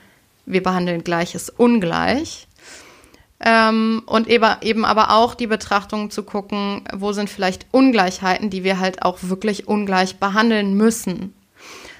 wir 0.45 0.61
behandeln 0.61 1.03
Gleiches 1.03 1.49
ungleich. 1.49 2.47
Ähm, 3.39 4.03
und 4.05 4.27
eben, 4.27 4.85
aber 4.85 5.15
auch 5.15 5.33
die 5.33 5.47
Betrachtung 5.47 6.11
zu 6.11 6.21
gucken, 6.21 6.83
wo 6.93 7.11
sind 7.11 7.27
vielleicht 7.27 7.65
Ungleichheiten, 7.71 8.51
die 8.51 8.63
wir 8.63 8.77
halt 8.79 9.01
auch 9.01 9.17
wirklich 9.23 9.67
ungleich 9.67 10.17
behandeln 10.17 10.75
müssen. 10.75 11.33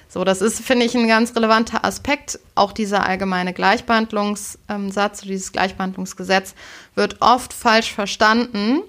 So, 0.08 0.22
das 0.22 0.40
ist, 0.40 0.60
finde 0.60 0.86
ich, 0.86 0.94
ein 0.94 1.08
ganz 1.08 1.34
relevanter 1.34 1.84
Aspekt. 1.84 2.38
Auch 2.54 2.70
dieser 2.70 3.04
allgemeine 3.04 3.52
Gleichbehandlungssatz, 3.52 5.22
dieses 5.22 5.50
Gleichbehandlungsgesetz 5.50 6.54
wird 6.94 7.16
oft 7.18 7.52
falsch 7.52 7.92
verstanden. 7.92 8.84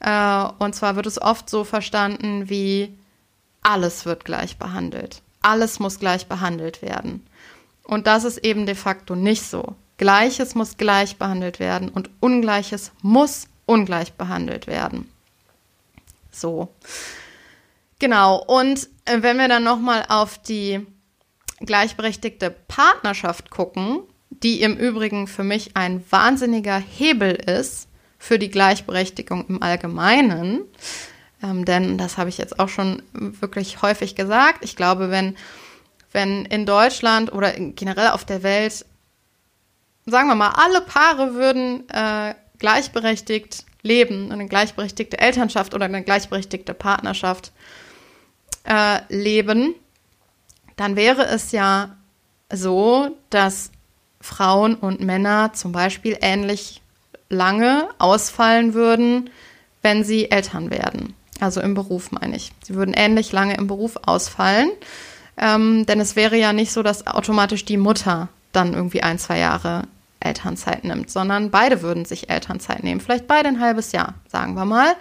Äh, 0.00 0.44
und 0.58 0.74
zwar 0.74 0.96
wird 0.96 1.06
es 1.06 1.20
oft 1.20 1.48
so 1.48 1.64
verstanden 1.64 2.48
wie 2.48 2.96
alles 3.62 4.06
wird 4.06 4.24
gleich 4.24 4.58
behandelt. 4.58 5.22
Alles 5.42 5.78
muss 5.78 5.98
gleich 5.98 6.26
behandelt 6.26 6.82
werden. 6.82 7.26
Und 7.82 8.06
das 8.06 8.24
ist 8.24 8.38
eben 8.38 8.66
de 8.66 8.74
facto 8.74 9.14
nicht 9.14 9.42
so. 9.42 9.74
Gleiches 9.96 10.54
muss 10.54 10.76
gleich 10.76 11.16
behandelt 11.16 11.58
werden 11.58 11.88
und 11.88 12.10
Ungleiches 12.20 12.92
muss 13.02 13.48
ungleich 13.64 14.12
behandelt 14.12 14.66
werden. 14.66 15.10
So. 16.30 16.68
Genau. 17.98 18.42
Und 18.44 18.88
äh, 19.04 19.22
wenn 19.22 19.38
wir 19.38 19.48
dann 19.48 19.64
nochmal 19.64 20.04
auf 20.08 20.38
die 20.38 20.86
gleichberechtigte 21.60 22.50
Partnerschaft 22.50 23.50
gucken, 23.50 24.00
die 24.30 24.60
im 24.60 24.76
Übrigen 24.76 25.26
für 25.26 25.44
mich 25.44 25.76
ein 25.76 26.04
wahnsinniger 26.10 26.78
Hebel 26.78 27.34
ist 27.34 27.88
für 28.18 28.38
die 28.38 28.50
Gleichberechtigung 28.50 29.46
im 29.48 29.62
Allgemeinen, 29.62 30.62
ähm, 31.42 31.64
denn 31.64 31.98
das 31.98 32.18
habe 32.18 32.28
ich 32.28 32.38
jetzt 32.38 32.58
auch 32.58 32.68
schon 32.68 33.02
wirklich 33.12 33.82
häufig 33.82 34.14
gesagt. 34.14 34.64
Ich 34.64 34.76
glaube, 34.76 35.10
wenn, 35.10 35.36
wenn 36.12 36.44
in 36.46 36.66
Deutschland 36.66 37.32
oder 37.32 37.52
generell 37.52 38.08
auf 38.08 38.24
der 38.24 38.42
Welt, 38.42 38.84
sagen 40.06 40.28
wir 40.28 40.34
mal, 40.34 40.54
alle 40.56 40.80
Paare 40.80 41.34
würden 41.34 41.88
äh, 41.90 42.34
gleichberechtigt 42.58 43.64
leben, 43.82 44.32
eine 44.32 44.46
gleichberechtigte 44.46 45.18
Elternschaft 45.18 45.74
oder 45.74 45.84
eine 45.84 46.02
gleichberechtigte 46.02 46.74
Partnerschaft 46.74 47.52
äh, 48.64 49.00
leben, 49.08 49.74
dann 50.76 50.96
wäre 50.96 51.26
es 51.26 51.52
ja 51.52 51.96
so, 52.52 53.16
dass 53.30 53.70
Frauen 54.20 54.74
und 54.74 55.00
Männer 55.00 55.52
zum 55.52 55.72
Beispiel 55.72 56.18
ähnlich 56.20 56.82
lange 57.28 57.88
ausfallen 57.98 58.74
würden, 58.74 59.30
wenn 59.82 60.04
sie 60.04 60.30
Eltern 60.30 60.70
werden. 60.70 61.14
Also 61.40 61.60
im 61.60 61.74
Beruf 61.74 62.12
meine 62.12 62.36
ich. 62.36 62.52
Sie 62.64 62.74
würden 62.74 62.94
ähnlich 62.94 63.32
lange 63.32 63.56
im 63.56 63.66
Beruf 63.66 63.96
ausfallen. 64.04 64.70
Ähm, 65.36 65.84
denn 65.86 66.00
es 66.00 66.16
wäre 66.16 66.36
ja 66.36 66.52
nicht 66.52 66.72
so, 66.72 66.82
dass 66.82 67.06
automatisch 67.06 67.64
die 67.64 67.76
Mutter 67.76 68.28
dann 68.52 68.72
irgendwie 68.72 69.02
ein, 69.02 69.18
zwei 69.18 69.38
Jahre 69.38 69.82
Elternzeit 70.20 70.84
nimmt, 70.84 71.10
sondern 71.10 71.50
beide 71.50 71.82
würden 71.82 72.04
sich 72.04 72.30
Elternzeit 72.30 72.82
nehmen. 72.82 73.00
Vielleicht 73.00 73.26
beide 73.26 73.48
ein 73.48 73.60
halbes 73.60 73.92
Jahr, 73.92 74.14
sagen 74.28 74.54
wir 74.54 74.64
mal. 74.64 74.94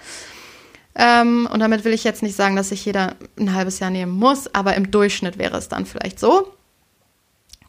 Ähm, 0.94 1.48
und 1.52 1.60
damit 1.60 1.84
will 1.84 1.94
ich 1.94 2.04
jetzt 2.04 2.24
nicht 2.24 2.36
sagen, 2.36 2.56
dass 2.56 2.70
sich 2.70 2.86
jeder 2.86 3.16
ein 3.40 3.54
halbes 3.54 3.80
Jahr 3.80 3.90
nehmen 3.90 4.14
muss, 4.14 4.54
aber 4.54 4.76
im 4.76 4.92
Durchschnitt 4.92 5.38
wäre 5.38 5.58
es 5.58 5.68
dann 5.70 5.86
vielleicht 5.86 6.20
so. 6.20 6.55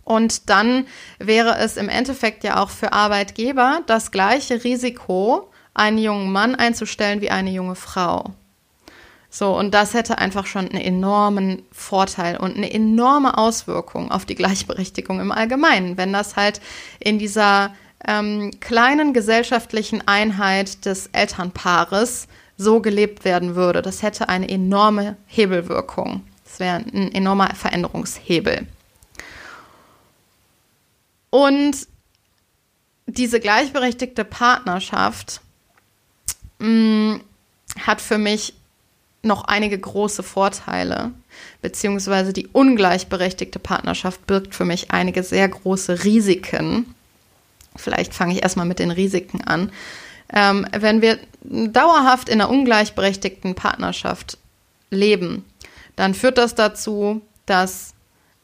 Und 0.06 0.48
dann 0.50 0.86
wäre 1.18 1.58
es 1.58 1.76
im 1.76 1.88
Endeffekt 1.88 2.44
ja 2.44 2.62
auch 2.62 2.70
für 2.70 2.92
Arbeitgeber 2.92 3.80
das 3.88 4.12
gleiche 4.12 4.62
Risiko, 4.62 5.50
einen 5.74 5.98
jungen 5.98 6.30
Mann 6.30 6.54
einzustellen 6.54 7.20
wie 7.20 7.30
eine 7.32 7.50
junge 7.50 7.74
Frau. 7.74 8.30
So, 9.30 9.58
und 9.58 9.74
das 9.74 9.94
hätte 9.94 10.18
einfach 10.18 10.46
schon 10.46 10.68
einen 10.68 10.80
enormen 10.80 11.64
Vorteil 11.72 12.36
und 12.36 12.56
eine 12.56 12.72
enorme 12.72 13.36
Auswirkung 13.36 14.12
auf 14.12 14.24
die 14.24 14.36
Gleichberechtigung 14.36 15.18
im 15.18 15.32
Allgemeinen, 15.32 15.96
wenn 15.96 16.12
das 16.12 16.36
halt 16.36 16.60
in 17.00 17.18
dieser 17.18 17.74
ähm, 18.06 18.52
kleinen 18.60 19.12
gesellschaftlichen 19.12 20.06
Einheit 20.06 20.86
des 20.86 21.08
Elternpaares 21.08 22.28
so 22.56 22.80
gelebt 22.80 23.24
werden 23.24 23.56
würde. 23.56 23.82
Das 23.82 24.04
hätte 24.04 24.28
eine 24.28 24.48
enorme 24.48 25.16
Hebelwirkung. 25.26 26.22
Das 26.44 26.60
wäre 26.60 26.76
ein 26.76 27.12
enormer 27.12 27.48
Veränderungshebel. 27.56 28.68
Und 31.36 31.86
diese 33.04 33.40
gleichberechtigte 33.40 34.24
Partnerschaft 34.24 35.42
mh, 36.58 36.66
mm, 36.66 37.20
hat 37.80 38.00
für 38.00 38.16
mich 38.16 38.54
noch 39.20 39.44
einige 39.44 39.78
große 39.78 40.22
Vorteile, 40.22 41.12
beziehungsweise 41.60 42.32
die 42.32 42.46
ungleichberechtigte 42.46 43.58
Partnerschaft 43.58 44.26
birgt 44.26 44.54
für 44.54 44.64
mich 44.64 44.92
einige 44.92 45.22
sehr 45.22 45.46
große 45.46 46.04
Risiken. 46.04 46.94
Vielleicht 47.76 48.14
fange 48.14 48.32
ich 48.32 48.42
erstmal 48.42 48.64
mit 48.64 48.78
den 48.78 48.90
Risiken 48.90 49.42
an. 49.42 49.70
Ähm, 50.32 50.66
wenn 50.72 51.02
wir 51.02 51.18
dauerhaft 51.42 52.30
in 52.30 52.40
einer 52.40 52.48
ungleichberechtigten 52.48 53.54
Partnerschaft 53.54 54.38
leben, 54.88 55.44
dann 55.96 56.14
führt 56.14 56.38
das 56.38 56.54
dazu, 56.54 57.20
dass 57.44 57.92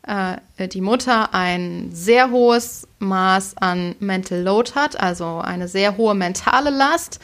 äh, 0.06 0.68
die 0.68 0.80
Mutter 0.80 1.32
ein 1.34 1.90
sehr 1.92 2.30
hohes 2.30 2.88
Maß 2.98 3.56
an 3.58 3.94
Mental 4.00 4.40
Load 4.40 4.72
hat, 4.74 4.98
also 4.98 5.38
eine 5.38 5.68
sehr 5.68 5.96
hohe 5.96 6.14
mentale 6.14 6.70
Last, 6.70 7.20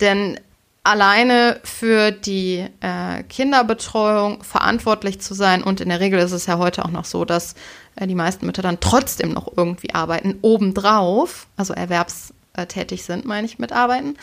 denn 0.00 0.38
alleine 0.84 1.60
für 1.64 2.10
die 2.10 2.66
äh, 2.80 3.22
Kinderbetreuung 3.24 4.42
verantwortlich 4.42 5.20
zu 5.20 5.34
sein 5.34 5.62
und 5.62 5.80
in 5.80 5.88
der 5.88 6.00
Regel 6.00 6.18
ist 6.20 6.32
es 6.32 6.46
ja 6.46 6.58
heute 6.58 6.84
auch 6.84 6.90
noch 6.90 7.06
so, 7.06 7.24
dass 7.24 7.54
äh, 7.96 8.06
die 8.06 8.14
meisten 8.14 8.46
Mütter 8.46 8.62
dann 8.62 8.80
trotzdem 8.80 9.32
noch 9.32 9.56
irgendwie 9.56 9.94
arbeiten, 9.94 10.38
obendrauf, 10.42 11.46
also 11.56 11.72
erwerbs 11.72 12.34
äh, 12.54 12.66
tätig 12.66 13.04
sind, 13.04 13.24
meine 13.24 13.46
ich, 13.46 13.58
mit 13.58 13.72
arbeiten, 13.72 14.16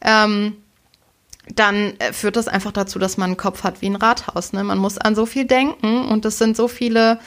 ähm, 0.00 0.56
dann 1.54 1.94
äh, 1.98 2.12
führt 2.12 2.36
das 2.36 2.48
einfach 2.48 2.72
dazu, 2.72 2.98
dass 2.98 3.16
man 3.16 3.30
einen 3.30 3.36
Kopf 3.36 3.64
hat 3.64 3.80
wie 3.82 3.88
ein 3.88 3.96
Rathaus. 3.96 4.52
Ne? 4.52 4.64
Man 4.64 4.78
muss 4.78 4.98
an 4.98 5.14
so 5.14 5.26
viel 5.26 5.44
denken 5.44 6.06
und 6.06 6.24
es 6.24 6.38
sind 6.38 6.56
so 6.56 6.68
viele 6.68 7.18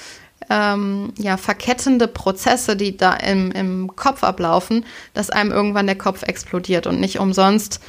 ähm, 0.50 1.14
ja, 1.18 1.38
verkettende 1.38 2.08
Prozesse, 2.08 2.76
die 2.76 2.98
da 2.98 3.14
im, 3.14 3.52
im 3.52 3.96
Kopf 3.96 4.24
ablaufen, 4.24 4.86
dass 5.14 5.30
einem 5.30 5.52
irgendwann 5.52 5.86
der 5.86 5.98
Kopf 5.98 6.24
explodiert. 6.24 6.88
Und 6.88 7.00
nicht 7.00 7.20
umsonst 7.20 7.80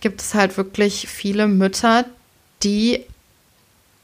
gibt 0.00 0.20
es 0.20 0.34
halt 0.34 0.56
wirklich 0.56 1.08
viele 1.08 1.46
Mütter, 1.46 2.04
die 2.62 3.04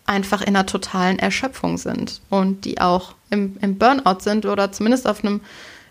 einfach 0.06 0.40
in 0.40 0.56
einer 0.56 0.66
totalen 0.66 1.18
Erschöpfung 1.18 1.76
sind 1.76 2.20
und 2.30 2.64
die 2.64 2.80
auch 2.80 3.14
im, 3.30 3.56
im 3.60 3.78
Burnout 3.78 4.20
sind 4.20 4.46
oder 4.46 4.72
zumindest 4.72 5.06
auf 5.06 5.22
einem 5.22 5.42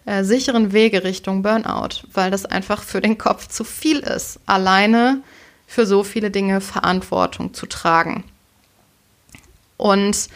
äh, 0.05 0.23
sicheren 0.23 0.73
Wege 0.73 1.03
Richtung 1.03 1.43
Burnout, 1.43 2.07
weil 2.13 2.31
das 2.31 2.45
einfach 2.45 2.81
für 2.81 3.01
den 3.01 3.17
Kopf 3.17 3.47
zu 3.47 3.63
viel 3.63 3.99
ist, 3.99 4.39
alleine 4.45 5.21
für 5.67 5.85
so 5.85 6.03
viele 6.03 6.31
Dinge 6.31 6.61
Verantwortung 6.61 7.53
zu 7.53 7.67
tragen. 7.67 8.23
Und 9.77 10.29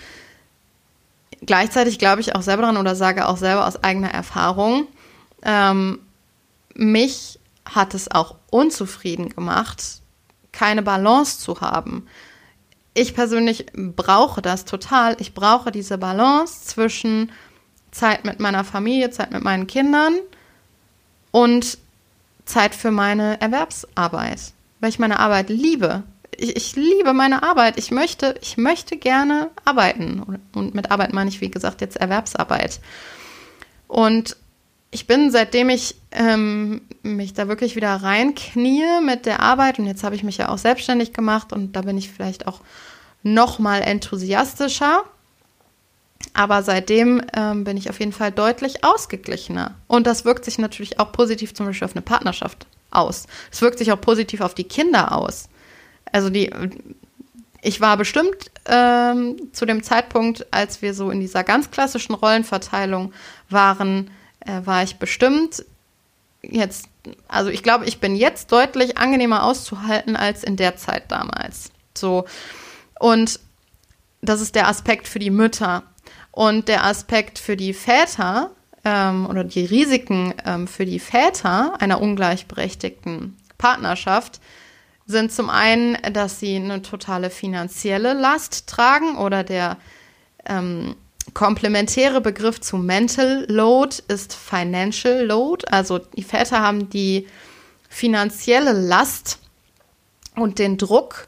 gleichzeitig 1.44 1.98
glaube 1.98 2.22
ich 2.22 2.36
auch 2.36 2.44
selber 2.44 2.64
dran 2.64 2.78
oder 2.78 2.96
sage 2.96 3.28
auch 3.28 3.38
selber 3.38 3.66
aus 3.66 3.84
eigener 3.84 4.12
Erfahrung, 4.12 4.88
ähm, 5.42 6.00
mich 6.76 7.40
hat 7.66 7.94
es 7.94 8.12
auch 8.12 8.36
unzufrieden 8.50 9.30
gemacht, 9.30 10.02
keine 10.52 10.84
Balance 10.84 11.40
zu 11.40 11.62
haben. 11.62 12.08
Ich 12.94 13.14
persönlich 13.14 13.68
brauche 13.74 14.42
das 14.42 14.66
total. 14.66 15.16
Ich 15.20 15.34
brauche 15.34 15.72
diese 15.72 15.98
Balance 15.98 16.66
zwischen 16.66 17.32
Zeit 17.92 18.26
mit 18.26 18.40
meiner 18.40 18.64
Familie, 18.64 19.12
Zeit 19.12 19.32
mit 19.32 19.44
meinen 19.44 19.68
Kindern 19.68 20.14
und 21.32 21.78
Zeit 22.46 22.76
für 22.76 22.92
meine 22.92 23.40
Erwerbsarbeit, 23.40 24.54
weil 24.82 24.90
ich 24.90 25.00
meine 25.00 25.20
Arbeit 25.20 25.50
liebe. 25.50 26.04
Ich, 26.36 26.56
ich, 26.56 26.76
liebe 26.76 27.14
meine 27.14 27.44
Arbeit. 27.44 27.78
Ich 27.78 27.92
möchte, 27.92 28.36
ich 28.42 28.58
möchte 28.58 28.98
gerne 28.98 29.50
arbeiten. 29.64 30.40
Und 30.54 30.76
mit 30.76 30.92
Arbeit 30.92 31.14
meine 31.14 31.30
ich, 31.30 31.40
wie 31.40 31.52
gesagt, 31.52 31.82
jetzt 31.82 31.98
Erwerbsarbeit. 31.98 32.82
Und 33.88 34.36
ich 34.90 35.08
bin, 35.08 35.32
seitdem 35.32 35.70
ich 35.70 35.96
ähm, 36.12 36.82
mich 37.04 37.34
da 37.34 37.48
wirklich 37.48 37.76
wieder 37.76 37.96
reinknie 37.96 39.02
mit 39.06 39.26
der 39.26 39.40
Arbeit 39.40 39.80
und 39.80 39.86
jetzt 39.86 40.04
habe 40.04 40.16
ich 40.16 40.24
mich 40.24 40.38
ja 40.38 40.50
auch 40.50 40.58
selbstständig 40.58 41.14
gemacht 41.14 41.54
und 41.54 41.78
da 41.78 41.82
bin 41.84 41.98
ich 41.98 42.12
vielleicht 42.12 42.46
auch 42.46 42.60
noch 43.24 43.58
mal 43.58 43.82
enthusiastischer. 43.82 45.04
Aber 46.34 46.62
seitdem 46.62 47.22
ähm, 47.34 47.64
bin 47.64 47.78
ich 47.78 47.90
auf 47.90 48.00
jeden 48.00 48.12
Fall 48.12 48.32
deutlich 48.32 48.84
ausgeglichener. 48.84 49.76
Und 49.88 50.08
das 50.08 50.24
wirkt 50.24 50.46
sich 50.46 50.60
natürlich 50.60 51.00
auch 51.00 51.12
positiv 51.12 51.54
zum 51.54 51.66
Beispiel 51.66 51.86
auf 51.86 51.96
eine 51.96 52.04
Partnerschaft 52.04 52.68
aus. 52.92 53.26
Es 53.52 53.62
wirkt 53.62 53.80
sich 53.80 53.92
auch 53.92 54.02
positiv 54.02 54.42
auf 54.42 54.54
die 54.54 54.64
Kinder 54.64 55.18
aus. 55.18 55.50
Also 56.12 56.30
die, 56.30 56.52
ich 57.62 57.82
war 57.82 57.98
bestimmt 57.98 58.52
ähm, 58.66 59.50
zu 59.54 59.66
dem 59.66 59.84
Zeitpunkt, 59.84 60.48
als 60.52 60.82
wir 60.82 60.94
so 60.94 61.10
in 61.10 61.20
dieser 61.20 61.44
ganz 61.44 61.72
klassischen 61.72 62.14
Rollenverteilung 62.14 63.14
waren, 63.50 64.12
äh, 64.42 64.62
war 64.66 64.84
ich 64.84 64.98
bestimmt 64.98 65.64
jetzt, 66.42 66.88
also 67.28 67.50
ich 67.50 67.64
glaube, 67.64 67.86
ich 67.86 68.00
bin 68.00 68.16
jetzt 68.16 68.52
deutlich 68.52 68.98
angenehmer 68.98 69.44
auszuhalten 69.44 70.16
als 70.16 70.44
in 70.44 70.58
der 70.58 70.76
Zeit 70.76 71.12
damals. 71.12 71.72
So. 71.96 72.26
Und 73.00 73.40
das 74.22 74.42
ist 74.42 74.56
der 74.56 74.68
Aspekt 74.68 75.08
für 75.08 75.20
die 75.20 75.30
Mütter. 75.30 75.84
Und 76.32 76.68
der 76.68 76.86
Aspekt 76.86 77.40
für 77.40 77.58
die 77.58 77.74
Väter 77.74 78.52
ähm, 78.84 79.28
oder 79.28 79.44
die 79.44 79.66
Risiken 79.66 80.34
ähm, 80.46 80.68
für 80.68 80.86
die 80.86 81.00
Väter 81.00 81.80
einer 81.80 82.02
ungleichberechtigten 82.02 83.38
Partnerschaft 83.58 84.40
sind 85.06 85.32
zum 85.32 85.50
einen, 85.50 85.98
dass 86.14 86.40
sie 86.40 86.56
eine 86.56 86.82
totale 86.82 87.30
finanzielle 87.30 88.14
Last 88.14 88.68
tragen 88.68 89.18
oder 89.18 89.44
der 89.44 89.78
ähm, 90.46 90.96
komplementäre 91.34 92.22
Begriff 92.22 92.60
zu 92.62 92.78
Mental 92.78 93.46
Load 93.48 93.98
ist 94.08 94.34
Financial 94.34 95.26
Load. 95.26 95.66
Also 95.70 96.00
die 96.00 96.24
Väter 96.24 96.62
haben 96.62 96.90
die 96.90 97.28
finanzielle 97.90 98.72
Last 98.72 99.40
und 100.36 100.60
den 100.60 100.78
Druck, 100.78 101.28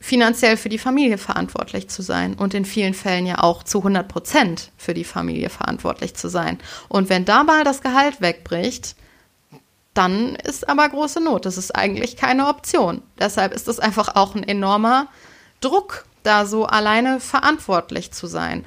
finanziell 0.00 0.56
für 0.56 0.70
die 0.70 0.78
Familie 0.78 1.18
verantwortlich 1.18 1.88
zu 1.88 2.00
sein 2.00 2.34
und 2.34 2.54
in 2.54 2.64
vielen 2.64 2.94
Fällen 2.94 3.26
ja 3.26 3.38
auch 3.38 3.62
zu 3.62 3.78
100 3.78 4.08
Prozent 4.08 4.70
für 4.78 4.94
die 4.94 5.04
Familie 5.04 5.50
verantwortlich 5.50 6.14
zu 6.14 6.28
sein. 6.28 6.58
Und 6.88 7.10
wenn 7.10 7.26
da 7.26 7.44
mal 7.44 7.64
das 7.64 7.82
Gehalt 7.82 8.20
wegbricht, 8.20 8.96
dann 9.92 10.36
ist 10.36 10.68
aber 10.68 10.88
große 10.88 11.20
Not. 11.20 11.44
Das 11.44 11.58
ist 11.58 11.76
eigentlich 11.76 12.16
keine 12.16 12.48
Option. 12.48 13.02
Deshalb 13.18 13.52
ist 13.52 13.68
es 13.68 13.78
einfach 13.78 14.16
auch 14.16 14.34
ein 14.34 14.42
enormer 14.42 15.08
Druck, 15.60 16.06
da 16.22 16.46
so 16.46 16.64
alleine 16.64 17.20
verantwortlich 17.20 18.10
zu 18.12 18.26
sein. 18.26 18.64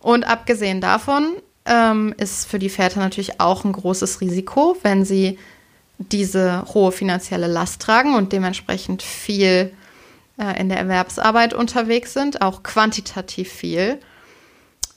Und 0.00 0.24
abgesehen 0.24 0.80
davon 0.80 1.34
ähm, 1.64 2.14
ist 2.16 2.46
für 2.46 2.60
die 2.60 2.68
Väter 2.68 3.00
natürlich 3.00 3.40
auch 3.40 3.64
ein 3.64 3.72
großes 3.72 4.20
Risiko, 4.20 4.76
wenn 4.82 5.04
sie 5.04 5.38
diese 5.98 6.64
hohe 6.72 6.92
finanzielle 6.92 7.48
Last 7.48 7.82
tragen 7.82 8.14
und 8.14 8.32
dementsprechend 8.32 9.02
viel 9.02 9.72
äh, 10.38 10.60
in 10.60 10.68
der 10.68 10.78
Erwerbsarbeit 10.78 11.54
unterwegs 11.54 12.12
sind, 12.12 12.42
auch 12.42 12.62
quantitativ 12.62 13.50
viel, 13.50 13.98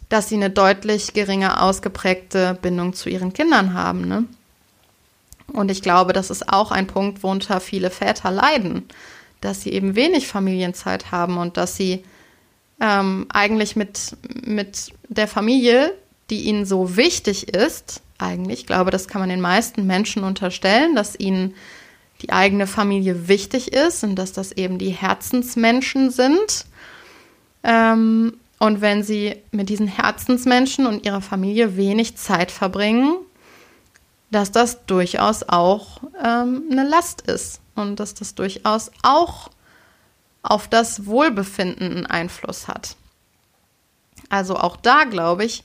dass 0.09 0.29
sie 0.29 0.35
eine 0.35 0.49
deutlich 0.49 1.13
geringer 1.13 1.61
ausgeprägte 1.63 2.57
Bindung 2.61 2.93
zu 2.93 3.09
ihren 3.09 3.33
Kindern 3.33 3.73
haben. 3.73 4.07
Ne? 4.07 4.25
Und 5.53 5.71
ich 5.71 5.81
glaube, 5.81 6.13
das 6.13 6.29
ist 6.29 6.49
auch 6.51 6.71
ein 6.71 6.87
Punkt, 6.87 7.23
worunter 7.23 7.59
viele 7.59 7.89
Väter 7.89 8.31
leiden, 8.31 8.85
dass 9.41 9.61
sie 9.61 9.71
eben 9.71 9.95
wenig 9.95 10.27
Familienzeit 10.27 11.11
haben 11.11 11.37
und 11.37 11.57
dass 11.57 11.75
sie 11.75 12.03
ähm, 12.81 13.27
eigentlich 13.29 13.75
mit, 13.75 14.17
mit 14.43 14.91
der 15.07 15.27
Familie, 15.27 15.93
die 16.29 16.43
ihnen 16.43 16.65
so 16.65 16.97
wichtig 16.97 17.53
ist, 17.53 18.01
eigentlich, 18.17 18.61
ich 18.61 18.67
glaube, 18.67 18.91
das 18.91 19.07
kann 19.07 19.21
man 19.21 19.29
den 19.29 19.41
meisten 19.41 19.87
Menschen 19.87 20.23
unterstellen, 20.23 20.95
dass 20.95 21.17
ihnen 21.17 21.55
die 22.21 22.31
eigene 22.31 22.67
Familie 22.67 23.27
wichtig 23.27 23.73
ist 23.73 24.03
und 24.03 24.15
dass 24.15 24.33
das 24.33 24.51
eben 24.51 24.77
die 24.77 24.89
Herzensmenschen 24.89 26.11
sind. 26.11 26.65
Ähm, 27.63 28.37
und 28.59 28.81
wenn 28.81 29.03
sie 29.03 29.37
mit 29.51 29.69
diesen 29.69 29.87
Herzensmenschen 29.87 30.85
und 30.85 31.05
ihrer 31.05 31.21
Familie 31.21 31.77
wenig 31.77 32.17
Zeit 32.17 32.51
verbringen, 32.51 33.15
dass 34.31 34.51
das 34.51 34.85
durchaus 34.85 35.43
auch 35.47 36.01
ähm, 36.23 36.63
eine 36.71 36.87
Last 36.87 37.21
ist 37.21 37.61
und 37.75 37.99
dass 37.99 38.13
das 38.13 38.35
durchaus 38.35 38.91
auch 39.01 39.49
auf 40.43 40.67
das 40.67 41.05
Wohlbefinden 41.05 41.87
einen 41.87 42.05
Einfluss 42.05 42.67
hat. 42.67 42.95
Also 44.29 44.57
auch 44.57 44.75
da, 44.75 45.05
glaube 45.05 45.45
ich, 45.45 45.63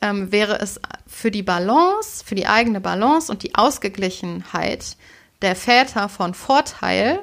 ähm, 0.00 0.32
wäre 0.32 0.58
es 0.58 0.80
für 1.06 1.30
die 1.30 1.42
Balance, 1.42 2.24
für 2.24 2.34
die 2.34 2.46
eigene 2.46 2.80
Balance 2.80 3.30
und 3.30 3.42
die 3.42 3.54
Ausgeglichenheit 3.54 4.96
der 5.42 5.56
Väter 5.56 6.08
von 6.08 6.34
Vorteil, 6.34 7.20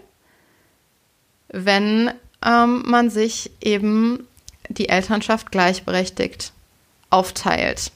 wenn 1.48 2.12
ähm, 2.46 2.84
man 2.86 3.10
sich 3.10 3.52
eben 3.62 4.28
die 4.70 4.90
Elternschaft 4.90 5.52
gleichberechtigt 5.52 6.54
aufteilt. 7.10 7.92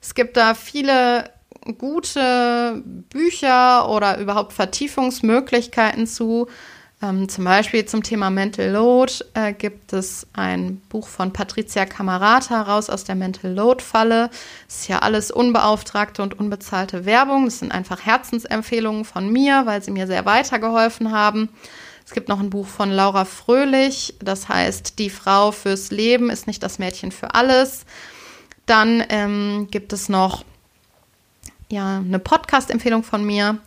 Es 0.00 0.14
gibt 0.14 0.36
da 0.36 0.54
viele 0.54 1.30
gute 1.76 2.82
Bücher 3.10 3.88
oder 3.90 4.18
überhaupt 4.18 4.52
Vertiefungsmöglichkeiten 4.52 6.06
zu. 6.06 6.48
Ähm, 7.00 7.28
zum 7.28 7.44
Beispiel 7.44 7.84
zum 7.84 8.02
Thema 8.02 8.28
Mental 8.28 8.70
Load 8.70 9.24
äh, 9.34 9.52
gibt 9.52 9.92
es 9.92 10.26
ein 10.32 10.80
Buch 10.88 11.06
von 11.06 11.32
Patricia 11.32 11.86
Camarata 11.86 12.62
raus 12.62 12.90
aus 12.90 13.04
der 13.04 13.14
Mental 13.14 13.52
Load 13.52 13.84
Falle. 13.84 14.30
Das 14.66 14.80
ist 14.80 14.88
ja 14.88 14.98
alles 14.98 15.30
unbeauftragte 15.30 16.22
und 16.22 16.38
unbezahlte 16.38 17.04
Werbung. 17.04 17.44
Das 17.44 17.60
sind 17.60 17.70
einfach 17.70 18.04
Herzensempfehlungen 18.04 19.04
von 19.04 19.30
mir, 19.30 19.62
weil 19.64 19.80
sie 19.80 19.92
mir 19.92 20.08
sehr 20.08 20.26
weitergeholfen 20.26 21.12
haben. 21.12 21.50
Es 22.04 22.12
gibt 22.12 22.28
noch 22.28 22.40
ein 22.40 22.50
Buch 22.50 22.66
von 22.66 22.90
Laura 22.90 23.26
Fröhlich, 23.26 24.14
das 24.18 24.48
heißt 24.48 24.98
Die 24.98 25.10
Frau 25.10 25.52
fürs 25.52 25.90
Leben 25.90 26.30
ist 26.30 26.46
nicht 26.46 26.62
das 26.62 26.80
Mädchen 26.80 27.12
für 27.12 27.34
alles. 27.34 27.84
Dann 28.66 29.04
ähm, 29.08 29.68
gibt 29.70 29.92
es 29.92 30.08
noch 30.08 30.44
ja, 31.70 31.98
eine 31.98 32.18
Podcast-Empfehlung 32.18 33.04
von 33.04 33.24
mir, 33.24 33.58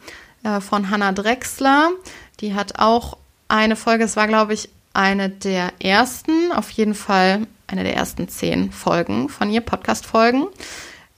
äh, 0.44 0.60
von 0.60 0.90
Hannah 0.90 1.12
Drexler. 1.12 1.92
Die 2.40 2.56
hat 2.56 2.80
auch 2.80 3.18
eine 3.52 3.76
Folge. 3.76 4.06
Es 4.06 4.16
war, 4.16 4.28
glaube 4.28 4.54
ich, 4.54 4.70
eine 4.94 5.30
der 5.30 5.74
ersten, 5.80 6.52
auf 6.52 6.72
jeden 6.72 6.96
Fall 6.96 7.48
eine 7.68 7.84
der 7.84 7.96
ersten 7.96 8.28
zehn 8.28 8.72
Folgen 8.72 9.30
von 9.30 9.50
ihr, 9.50 9.62
Podcast-Folgen. 9.62 10.48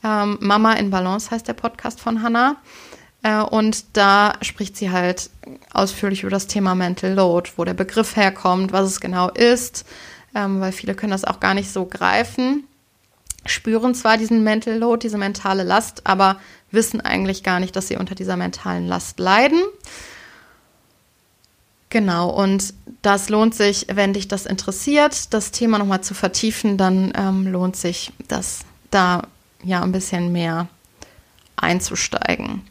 Ähm, 0.03 0.37
Mama 0.41 0.73
in 0.73 0.89
Balance 0.89 1.31
heißt 1.31 1.47
der 1.47 1.53
Podcast 1.53 2.01
von 2.01 2.21
Hannah. 2.21 2.57
Äh, 3.21 3.41
und 3.41 3.95
da 3.95 4.33
spricht 4.41 4.77
sie 4.77 4.91
halt 4.91 5.29
ausführlich 5.73 6.23
über 6.23 6.31
das 6.31 6.47
Thema 6.47 6.75
Mental 6.75 7.13
Load, 7.13 7.51
wo 7.55 7.63
der 7.63 7.73
Begriff 7.73 8.15
herkommt, 8.15 8.71
was 8.71 8.87
es 8.87 8.99
genau 8.99 9.29
ist, 9.29 9.85
ähm, 10.35 10.59
weil 10.59 10.71
viele 10.71 10.95
können 10.95 11.11
das 11.11 11.25
auch 11.25 11.39
gar 11.39 11.53
nicht 11.53 11.71
so 11.71 11.85
greifen, 11.85 12.63
spüren 13.45 13.95
zwar 13.95 14.17
diesen 14.17 14.43
Mental 14.43 14.77
Load, 14.77 15.03
diese 15.03 15.17
mentale 15.17 15.63
Last, 15.63 16.01
aber 16.05 16.39
wissen 16.71 17.01
eigentlich 17.01 17.43
gar 17.43 17.59
nicht, 17.59 17.75
dass 17.75 17.87
sie 17.87 17.97
unter 17.97 18.15
dieser 18.15 18.37
mentalen 18.37 18.87
Last 18.87 19.19
leiden. 19.19 19.61
Genau, 21.93 22.31
und 22.31 22.73
das 23.03 23.29
lohnt 23.29 23.53
sich, 23.53 23.85
wenn 23.93 24.13
dich 24.13 24.27
das 24.27 24.47
interessiert, 24.47 25.31
das 25.31 25.51
Thema 25.51 25.77
nochmal 25.77 26.01
zu 26.01 26.15
vertiefen, 26.15 26.75
dann 26.75 27.13
ähm, 27.15 27.45
lohnt 27.45 27.75
sich 27.75 28.11
das 28.27 28.61
da 28.89 29.27
ja 29.63 29.83
ein 29.83 29.91
bisschen 29.91 30.31
mehr 30.31 30.67
einzusteigen. 31.55 32.65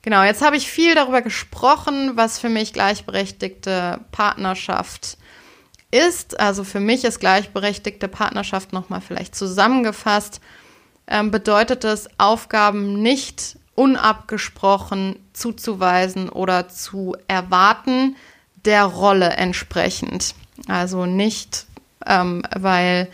Genau, 0.00 0.22
jetzt 0.22 0.40
habe 0.40 0.56
ich 0.56 0.70
viel 0.70 0.94
darüber 0.94 1.20
gesprochen, 1.20 2.12
was 2.14 2.38
für 2.38 2.48
mich 2.48 2.72
gleichberechtigte 2.72 4.00
Partnerschaft 4.12 5.18
ist. 5.90 6.40
Also 6.40 6.64
für 6.64 6.80
mich 6.80 7.04
ist 7.04 7.20
gleichberechtigte 7.20 8.08
Partnerschaft 8.08 8.72
nochmal 8.72 9.02
vielleicht 9.02 9.34
zusammengefasst, 9.34 10.40
ähm, 11.06 11.30
bedeutet 11.30 11.84
es, 11.84 12.08
Aufgaben 12.16 13.02
nicht 13.02 13.58
unabgesprochen 13.74 15.16
zuzuweisen 15.34 16.30
oder 16.30 16.70
zu 16.70 17.14
erwarten, 17.28 18.16
der 18.64 18.84
Rolle 18.84 19.30
entsprechend. 19.30 20.34
Also 20.68 21.06
nicht, 21.06 21.66
ähm, 22.06 22.42
weil 22.54 23.08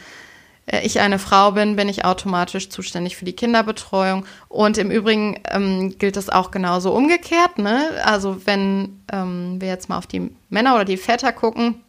äh, 0.66 0.84
ich 0.84 1.00
eine 1.00 1.18
Frau 1.18 1.52
bin, 1.52 1.76
bin 1.76 1.88
ich 1.88 2.04
automatisch 2.04 2.70
zuständig 2.70 3.16
für 3.16 3.24
die 3.24 3.34
Kinderbetreuung. 3.34 4.24
Und 4.48 4.78
im 4.78 4.90
Übrigen 4.90 5.40
ähm, 5.50 5.98
gilt 5.98 6.16
das 6.16 6.30
auch 6.30 6.50
genauso 6.50 6.92
umgekehrt. 6.92 7.58
Ne? 7.58 7.88
Also 8.04 8.46
wenn 8.46 9.02
ähm, 9.12 9.60
wir 9.60 9.68
jetzt 9.68 9.88
mal 9.88 9.98
auf 9.98 10.06
die 10.06 10.30
Männer 10.48 10.74
oder 10.74 10.84
die 10.84 10.96
Väter 10.96 11.32
gucken, 11.32 11.82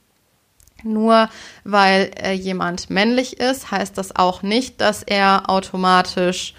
nur 0.84 1.30
weil 1.64 2.12
äh, 2.22 2.34
jemand 2.34 2.90
männlich 2.90 3.40
ist, 3.40 3.72
heißt 3.72 3.98
das 3.98 4.16
auch 4.16 4.42
nicht, 4.42 4.82
dass 4.82 5.04
er 5.04 5.50
automatisch 5.50 6.56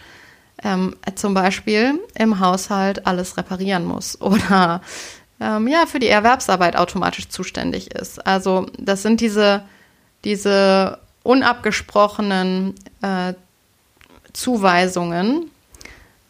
ähm, 0.62 0.94
zum 1.16 1.34
Beispiel 1.34 1.98
im 2.14 2.38
Haushalt 2.38 3.06
alles 3.06 3.36
reparieren 3.36 3.84
muss 3.84 4.20
oder 4.20 4.80
ähm, 5.42 5.66
ja, 5.66 5.86
für 5.86 5.98
die 5.98 6.08
Erwerbsarbeit 6.08 6.76
automatisch 6.76 7.28
zuständig 7.28 7.90
ist. 7.90 8.24
Also 8.24 8.66
das 8.78 9.02
sind 9.02 9.20
diese, 9.20 9.64
diese 10.24 10.98
unabgesprochenen 11.24 12.74
äh, 13.02 13.34
Zuweisungen, 14.32 15.50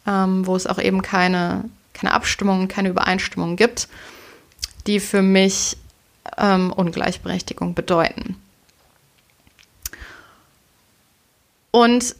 ähm, 0.07 0.47
wo 0.47 0.55
es 0.55 0.65
auch 0.65 0.79
eben 0.79 1.03
keine, 1.03 1.69
keine 1.93 2.13
Abstimmung, 2.13 2.67
keine 2.67 2.89
Übereinstimmung 2.89 3.55
gibt, 3.55 3.87
die 4.87 4.99
für 4.99 5.21
mich 5.21 5.77
ähm, 6.37 6.73
Ungleichberechtigung 6.73 7.75
bedeuten. 7.75 8.35
Und 11.69 12.15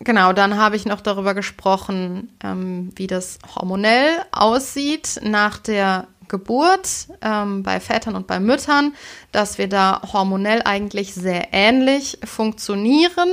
genau, 0.00 0.32
dann 0.32 0.56
habe 0.56 0.76
ich 0.76 0.84
noch 0.84 1.00
darüber 1.00 1.34
gesprochen, 1.34 2.36
ähm, 2.42 2.92
wie 2.96 3.06
das 3.06 3.38
hormonell 3.54 4.10
aussieht 4.32 5.20
nach 5.22 5.58
der 5.58 6.06
Geburt 6.28 7.08
ähm, 7.22 7.62
bei 7.62 7.80
Vätern 7.80 8.16
und 8.16 8.26
bei 8.26 8.40
Müttern, 8.40 8.94
dass 9.32 9.58
wir 9.58 9.68
da 9.68 10.02
hormonell 10.12 10.62
eigentlich 10.64 11.14
sehr 11.14 11.48
ähnlich 11.52 12.18
funktionieren 12.24 13.30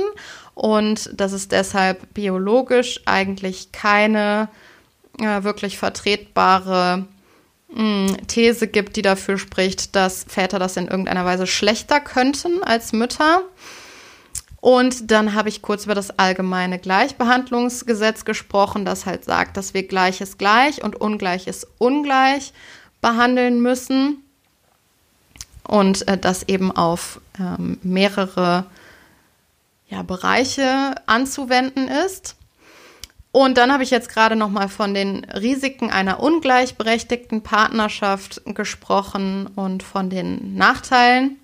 und 0.54 1.10
dass 1.18 1.32
es 1.32 1.48
deshalb 1.48 2.14
biologisch 2.14 3.00
eigentlich 3.06 3.72
keine 3.72 4.48
äh, 5.18 5.42
wirklich 5.42 5.78
vertretbare 5.78 7.06
mh, 7.68 8.08
hm, 8.08 8.26
These 8.28 8.68
gibt, 8.68 8.96
die 8.96 9.02
dafür 9.02 9.38
spricht, 9.38 9.96
dass 9.96 10.24
Väter 10.28 10.58
das 10.58 10.76
in 10.76 10.88
irgendeiner 10.88 11.24
Weise 11.24 11.46
schlechter 11.46 12.00
könnten 12.00 12.62
als 12.62 12.92
Mütter. 12.92 13.42
Und 14.64 15.10
dann 15.10 15.34
habe 15.34 15.50
ich 15.50 15.60
kurz 15.60 15.84
über 15.84 15.94
das 15.94 16.18
allgemeine 16.18 16.78
Gleichbehandlungsgesetz 16.78 18.24
gesprochen, 18.24 18.86
das 18.86 19.04
halt 19.04 19.22
sagt, 19.22 19.58
dass 19.58 19.74
wir 19.74 19.86
Gleiches 19.86 20.38
gleich 20.38 20.82
und 20.82 20.98
Ungleiches 20.98 21.66
ungleich 21.76 22.54
behandeln 23.02 23.60
müssen 23.60 24.24
und 25.64 26.08
äh, 26.08 26.16
das 26.16 26.44
eben 26.44 26.74
auf 26.74 27.20
ähm, 27.38 27.78
mehrere 27.82 28.64
ja, 29.90 30.02
Bereiche 30.02 30.94
anzuwenden 31.04 31.88
ist. 31.88 32.34
Und 33.32 33.58
dann 33.58 33.70
habe 33.70 33.82
ich 33.82 33.90
jetzt 33.90 34.08
gerade 34.08 34.34
noch 34.34 34.48
mal 34.48 34.70
von 34.70 34.94
den 34.94 35.26
Risiken 35.26 35.90
einer 35.90 36.20
ungleichberechtigten 36.20 37.42
Partnerschaft 37.42 38.40
gesprochen 38.46 39.46
und 39.56 39.82
von 39.82 40.08
den 40.08 40.54
Nachteilen, 40.54 41.36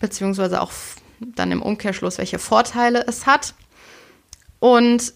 beziehungsweise 0.00 0.60
auch 0.60 0.72
dann 1.20 1.52
im 1.52 1.62
Umkehrschluss, 1.62 2.18
welche 2.18 2.38
Vorteile 2.38 3.04
es 3.06 3.26
hat. 3.26 3.54
Und 4.58 5.12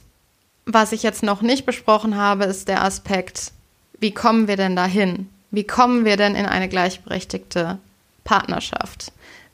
was 0.66 0.92
ich 0.92 1.02
jetzt 1.02 1.22
noch 1.22 1.42
nicht 1.42 1.66
besprochen 1.66 2.16
habe, 2.16 2.44
ist 2.44 2.68
der 2.68 2.82
Aspekt, 2.82 3.52
wie 3.98 4.12
kommen 4.12 4.48
wir 4.48 4.56
denn 4.56 4.76
dahin? 4.76 5.28
Wie 5.50 5.64
kommen 5.64 6.04
wir 6.04 6.16
denn 6.16 6.34
in 6.34 6.46
eine 6.46 6.68
gleichberechtigte 6.68 7.78
Partnerschaft? 8.24 9.12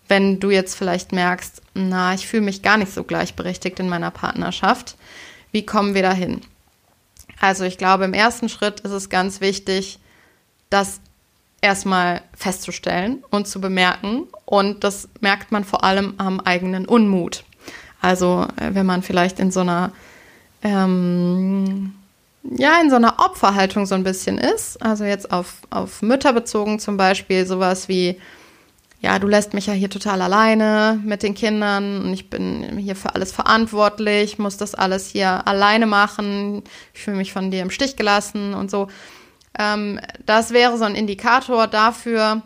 Wenn 0.09 0.41
du 0.41 0.51
jetzt 0.51 0.75
vielleicht 0.75 1.13
merkst, 1.13 1.63
na, 1.75 2.15
ich 2.15 2.27
fühle 2.27 2.43
mich 2.43 2.63
gar 2.63 2.77
nicht 2.77 2.93
so 2.93 3.05
gleichberechtigt 3.05 3.79
in 3.81 3.89
meiner 3.89 4.11
Partnerschaft, 4.11 4.97
wie 5.53 5.67
kommen 5.67 5.95
wir 5.95 6.03
dahin? 6.03 6.41
Also 7.41 7.65
ich 7.65 7.79
glaube, 7.79 8.05
im 8.05 8.15
ersten 8.15 8.49
Schritt 8.49 8.81
ist 8.81 8.93
es 8.93 9.09
ganz 9.09 9.41
wichtig, 9.41 9.99
das 10.69 11.01
erstmal 11.61 12.23
festzustellen 12.37 13.23
und 13.31 13.47
zu 13.47 13.61
bemerken. 13.61 14.25
Und 14.45 14.85
das 14.85 15.09
merkt 15.21 15.53
man 15.53 15.65
vor 15.65 15.85
allem 15.85 16.15
am 16.19 16.41
eigenen 16.41 16.87
Unmut. 16.87 17.45
Also 18.01 18.47
äh, 18.57 18.75
wenn 18.75 18.87
man 18.87 19.03
vielleicht 19.03 19.39
in 19.41 19.51
so 19.51 19.61
einer 19.61 19.93
ähm, 20.63 21.95
ja, 22.43 22.81
in 22.81 22.91
so 22.91 22.97
einer 22.97 23.19
Opferhaltung 23.19 23.87
so 23.87 23.95
ein 23.95 24.05
bisschen 24.05 24.39
ist, 24.39 24.83
also 24.83 25.05
jetzt 25.05 25.31
auf, 25.31 25.59
auf 25.71 26.03
Mütter 26.03 26.33
bezogen 26.33 26.79
zum 26.79 26.97
Beispiel, 26.97 27.47
sowas 27.47 27.89
wie, 27.89 28.19
ja, 29.03 29.19
du 29.19 29.27
lässt 29.27 29.53
mich 29.53 29.67
ja 29.67 29.75
hier 29.75 29.91
total 29.91 30.23
alleine 30.23 30.99
mit 31.05 31.23
den 31.23 31.35
Kindern 31.35 32.03
und 32.03 32.13
ich 32.15 32.31
bin 32.31 32.79
hier 32.79 32.97
für 32.97 33.15
alles 33.15 33.33
verantwortlich, 33.33 34.39
muss 34.39 34.57
das 34.57 34.75
alles 34.75 35.09
hier 35.09 35.47
alleine 35.47 35.87
machen, 35.87 36.63
ich 36.95 37.01
fühle 37.01 37.19
mich 37.19 37.33
von 37.33 37.51
dir 37.51 37.63
im 37.63 37.71
Stich 37.71 37.97
gelassen 37.97 38.55
und 38.55 38.71
so. 38.71 38.89
Ähm, 39.59 40.01
das 40.27 40.53
wäre 40.53 40.79
so 40.79 40.85
ein 40.85 40.95
Indikator 40.95 41.67
dafür, 41.67 42.43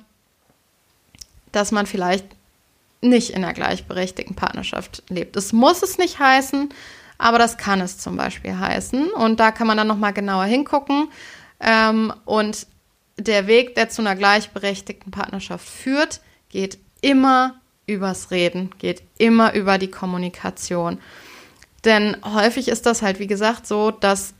dass 1.52 1.72
man 1.72 1.86
vielleicht 1.86 2.26
nicht 3.00 3.30
in 3.30 3.44
einer 3.44 3.54
gleichberechtigten 3.54 4.34
Partnerschaft 4.34 5.02
lebt. 5.08 5.36
Es 5.36 5.52
muss 5.52 5.82
es 5.82 5.98
nicht 5.98 6.18
heißen, 6.18 6.70
aber 7.18 7.38
das 7.38 7.58
kann 7.58 7.80
es 7.80 7.98
zum 7.98 8.16
Beispiel 8.16 8.58
heißen. 8.58 9.10
Und 9.10 9.40
da 9.40 9.52
kann 9.52 9.66
man 9.66 9.76
dann 9.76 9.86
nochmal 9.86 10.12
genauer 10.12 10.44
hingucken. 10.44 11.08
Ähm, 11.60 12.12
und 12.24 12.66
der 13.16 13.46
Weg, 13.46 13.74
der 13.74 13.88
zu 13.88 14.02
einer 14.02 14.16
gleichberechtigten 14.16 15.12
Partnerschaft 15.12 15.68
führt, 15.68 16.20
geht 16.48 16.78
immer 17.00 17.60
übers 17.86 18.30
Reden, 18.30 18.70
geht 18.78 19.02
immer 19.18 19.54
über 19.54 19.78
die 19.78 19.90
Kommunikation. 19.90 20.98
Denn 21.84 22.16
häufig 22.24 22.68
ist 22.68 22.86
das 22.86 23.02
halt, 23.02 23.18
wie 23.18 23.26
gesagt, 23.26 23.66
so, 23.66 23.90
dass 23.90 24.32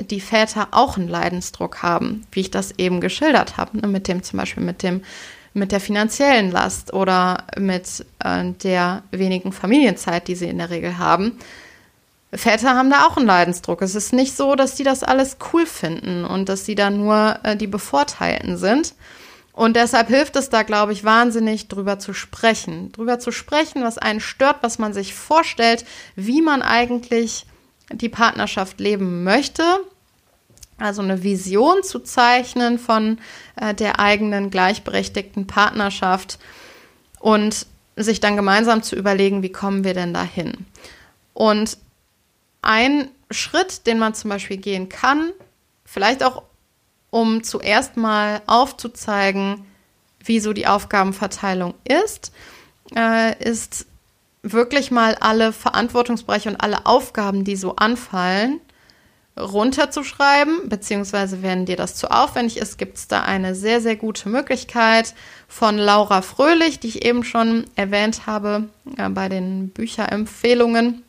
die 0.00 0.20
Väter 0.20 0.68
auch 0.72 0.96
einen 0.96 1.08
Leidensdruck 1.08 1.82
haben, 1.82 2.26
wie 2.32 2.40
ich 2.40 2.50
das 2.50 2.72
eben 2.78 3.00
geschildert 3.00 3.56
habe, 3.56 3.78
ne, 3.78 3.88
mit 3.88 4.08
dem 4.08 4.22
zum 4.22 4.38
Beispiel 4.38 4.62
mit 4.62 4.82
dem 4.82 5.02
mit 5.54 5.70
der 5.70 5.80
finanziellen 5.80 6.50
Last 6.50 6.94
oder 6.94 7.44
mit 7.58 8.06
äh, 8.24 8.52
der 8.62 9.02
wenigen 9.10 9.52
Familienzeit, 9.52 10.26
die 10.26 10.34
sie 10.34 10.48
in 10.48 10.56
der 10.56 10.70
Regel 10.70 10.96
haben. 10.96 11.38
Väter 12.32 12.70
haben 12.70 12.88
da 12.88 13.06
auch 13.06 13.18
einen 13.18 13.26
Leidensdruck. 13.26 13.82
Es 13.82 13.94
ist 13.94 14.14
nicht 14.14 14.34
so, 14.34 14.54
dass 14.54 14.76
die 14.76 14.84
das 14.84 15.02
alles 15.02 15.36
cool 15.52 15.66
finden 15.66 16.24
und 16.24 16.48
dass 16.48 16.64
sie 16.64 16.74
da 16.74 16.88
nur 16.88 17.38
äh, 17.42 17.56
die 17.56 17.66
Bevorteilten 17.66 18.56
sind. 18.56 18.94
Und 19.52 19.76
deshalb 19.76 20.08
hilft 20.08 20.36
es 20.36 20.48
da, 20.48 20.62
glaube 20.62 20.94
ich, 20.94 21.04
wahnsinnig 21.04 21.68
drüber 21.68 21.98
zu 21.98 22.14
sprechen. 22.14 22.90
Drüber 22.92 23.18
zu 23.18 23.32
sprechen, 23.32 23.84
was 23.84 23.98
einen 23.98 24.20
stört, 24.20 24.62
was 24.62 24.78
man 24.78 24.94
sich 24.94 25.14
vorstellt, 25.14 25.84
wie 26.16 26.40
man 26.40 26.62
eigentlich 26.62 27.44
die 27.90 28.08
Partnerschaft 28.08 28.80
leben 28.80 29.24
möchte. 29.24 29.62
Also 30.78 31.02
eine 31.02 31.22
Vision 31.22 31.82
zu 31.82 32.00
zeichnen 32.00 32.78
von 32.78 33.18
äh, 33.56 33.74
der 33.74 34.00
eigenen 34.00 34.50
gleichberechtigten 34.50 35.46
Partnerschaft 35.46 36.38
und 37.20 37.66
sich 37.96 38.20
dann 38.20 38.36
gemeinsam 38.36 38.82
zu 38.82 38.96
überlegen, 38.96 39.42
wie 39.42 39.52
kommen 39.52 39.84
wir 39.84 39.94
denn 39.94 40.14
dahin. 40.14 40.66
Und 41.34 41.78
ein 42.62 43.08
Schritt, 43.30 43.86
den 43.86 43.98
man 43.98 44.14
zum 44.14 44.30
Beispiel 44.30 44.56
gehen 44.56 44.88
kann, 44.88 45.32
vielleicht 45.84 46.22
auch 46.22 46.42
um 47.10 47.42
zuerst 47.44 47.96
mal 47.96 48.40
aufzuzeigen, 48.46 49.66
wie 50.24 50.40
so 50.40 50.52
die 50.52 50.66
Aufgabenverteilung 50.66 51.74
ist, 51.84 52.32
äh, 52.96 53.38
ist 53.42 53.86
wirklich 54.42 54.90
mal 54.90 55.14
alle 55.16 55.52
Verantwortungsbereiche 55.52 56.50
und 56.50 56.56
alle 56.56 56.86
Aufgaben, 56.86 57.44
die 57.44 57.56
so 57.56 57.76
anfallen, 57.76 58.60
runterzuschreiben, 59.38 60.68
beziehungsweise 60.68 61.42
wenn 61.42 61.64
dir 61.64 61.76
das 61.76 61.94
zu 61.94 62.10
aufwendig 62.10 62.58
ist, 62.58 62.76
gibt 62.76 62.98
es 62.98 63.08
da 63.08 63.22
eine 63.22 63.54
sehr, 63.54 63.80
sehr 63.80 63.96
gute 63.96 64.28
Möglichkeit 64.28 65.14
von 65.48 65.78
Laura 65.78 66.20
Fröhlich, 66.20 66.80
die 66.80 66.88
ich 66.88 67.04
eben 67.04 67.24
schon 67.24 67.64
erwähnt 67.74 68.26
habe 68.26 68.68
äh, 68.98 69.08
bei 69.08 69.28
den 69.28 69.70
Bücherempfehlungen 69.70 71.02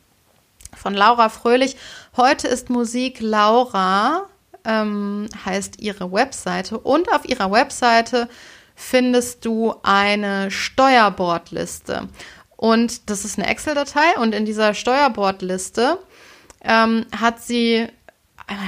von 0.76 0.94
Laura 0.94 1.30
Fröhlich. 1.30 1.76
Heute 2.16 2.48
ist 2.48 2.70
Musik 2.70 3.18
Laura, 3.20 4.28
ähm, 4.64 5.28
heißt 5.46 5.82
ihre 5.82 6.12
Webseite. 6.12 6.80
Und 6.80 7.12
auf 7.12 7.26
ihrer 7.26 7.52
Webseite 7.52 8.30
findest 8.76 9.44
du 9.44 9.76
eine 9.84 10.50
Steuerbordliste. 10.50 12.08
Und 12.64 13.10
das 13.10 13.26
ist 13.26 13.38
eine 13.38 13.50
Excel-Datei. 13.50 14.18
Und 14.22 14.34
in 14.34 14.46
dieser 14.46 14.74
Steuerbordliste 14.74 15.98
ähm, 16.64 17.06
hat 17.14 17.44
sie 17.44 17.88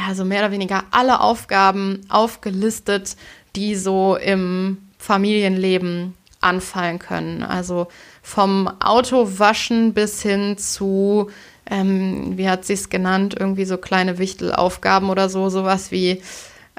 also 0.05 0.25
mehr 0.25 0.39
oder 0.39 0.51
weniger 0.51 0.83
alle 0.91 1.21
Aufgaben 1.21 2.01
aufgelistet, 2.09 3.15
die 3.55 3.73
so 3.75 4.17
im 4.17 4.79
Familienleben 4.97 6.13
anfallen 6.41 6.99
können. 6.99 7.41
Also 7.41 7.87
vom 8.21 8.67
Autowaschen 8.81 9.93
bis 9.93 10.21
hin 10.21 10.57
zu 10.57 11.29
ähm, 11.65 12.37
wie 12.37 12.49
hat 12.49 12.65
sie 12.65 12.73
es 12.73 12.89
genannt, 12.89 13.33
irgendwie 13.39 13.63
so 13.63 13.77
kleine 13.77 14.17
Wichtelaufgaben 14.17 15.09
oder 15.09 15.29
so, 15.29 15.47
sowas 15.47 15.91
wie 15.91 16.21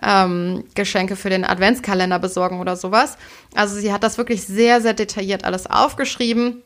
ähm, 0.02 0.64
Geschenke 0.74 1.16
für 1.16 1.31
den 1.31 1.46
Adventskalender 1.46 2.18
besorgen 2.18 2.61
oder 2.61 2.76
sowas. 2.76 3.16
Also 3.55 3.76
sie 3.76 3.90
hat 3.90 4.02
das 4.02 4.18
wirklich 4.18 4.42
sehr, 4.42 4.83
sehr 4.83 4.92
detailliert 4.92 5.44
alles 5.44 5.66
aufgeschrieben 5.66 6.62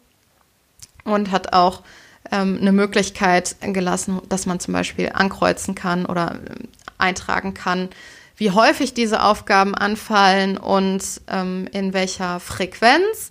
und 1.05 1.31
hat 1.31 1.53
auch 1.53 1.83
ähm, 2.31 2.59
eine 2.61 2.73
Möglichkeit 2.73 3.57
gelassen, 3.61 4.21
dass 4.29 4.47
man 4.47 4.61
zum 4.61 4.75
Beispiel 4.75 5.11
ankreuzen 5.13 5.75
kann 5.75 6.07
oder 6.07 6.41
äh, 6.47 6.65
eintragen 6.99 7.55
kann, 7.55 7.89
wie 8.37 8.51
häufig 8.51 8.95
diese 8.95 9.23
Aufgaben 9.23 9.75
anfallen 9.75 10.57
und 10.57 11.03
ähm, 11.29 11.69
in 11.73 11.93
welcher 11.93 12.41
Frequenz. 12.41 13.31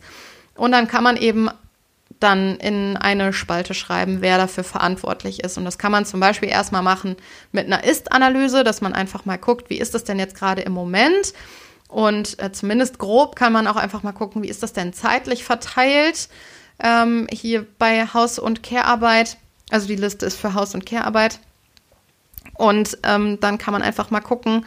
Und 0.55 0.71
dann 0.71 0.87
kann 0.87 1.03
man 1.03 1.17
eben 1.17 1.49
dann 2.19 2.57
in 2.57 2.97
eine 2.97 3.31
Spalte 3.31 3.73
schreiben, 3.73 4.17
wer 4.21 4.37
dafür 4.37 4.63
verantwortlich 4.63 5.43
ist. 5.43 5.57
Und 5.57 5.65
das 5.65 5.77
kann 5.77 5.91
man 5.91 6.05
zum 6.05 6.19
Beispiel 6.19 6.49
erstmal 6.49 6.81
machen 6.83 7.15
mit 7.51 7.65
einer 7.65 7.83
Ist-Analyse, 7.83 8.63
dass 8.63 8.81
man 8.81 8.93
einfach 8.93 9.25
mal 9.25 9.37
guckt, 9.37 9.69
wie 9.69 9.79
ist 9.79 9.93
das 9.93 10.03
denn 10.03 10.19
jetzt 10.19 10.35
gerade 10.35 10.61
im 10.61 10.73
Moment? 10.73 11.33
Und 11.87 12.37
äh, 12.39 12.51
zumindest 12.51 12.99
grob 12.99 13.35
kann 13.35 13.53
man 13.53 13.67
auch 13.67 13.77
einfach 13.77 14.03
mal 14.03 14.11
gucken, 14.11 14.43
wie 14.43 14.49
ist 14.49 14.61
das 14.61 14.73
denn 14.73 14.93
zeitlich 14.93 15.43
verteilt 15.43 16.29
ähm, 16.79 17.27
hier 17.31 17.65
bei 17.77 18.05
Haus- 18.05 18.39
und 18.39 18.63
Care-Arbeit. 18.63 19.37
Also 19.69 19.87
die 19.87 19.95
Liste 19.95 20.25
ist 20.25 20.37
für 20.37 20.53
Haus- 20.53 20.73
und 20.73 20.85
Care-Arbeit. 20.85 21.39
Und 22.55 22.97
ähm, 23.03 23.39
dann 23.39 23.57
kann 23.57 23.71
man 23.71 23.81
einfach 23.81 24.11
mal 24.11 24.21
gucken, 24.21 24.65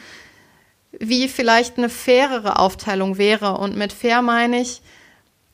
wie 0.98 1.28
vielleicht 1.28 1.78
eine 1.78 1.88
fairere 1.88 2.58
Aufteilung 2.58 3.18
wäre. 3.18 3.58
Und 3.58 3.76
mit 3.76 3.92
fair 3.92 4.22
meine 4.22 4.60
ich, 4.60 4.82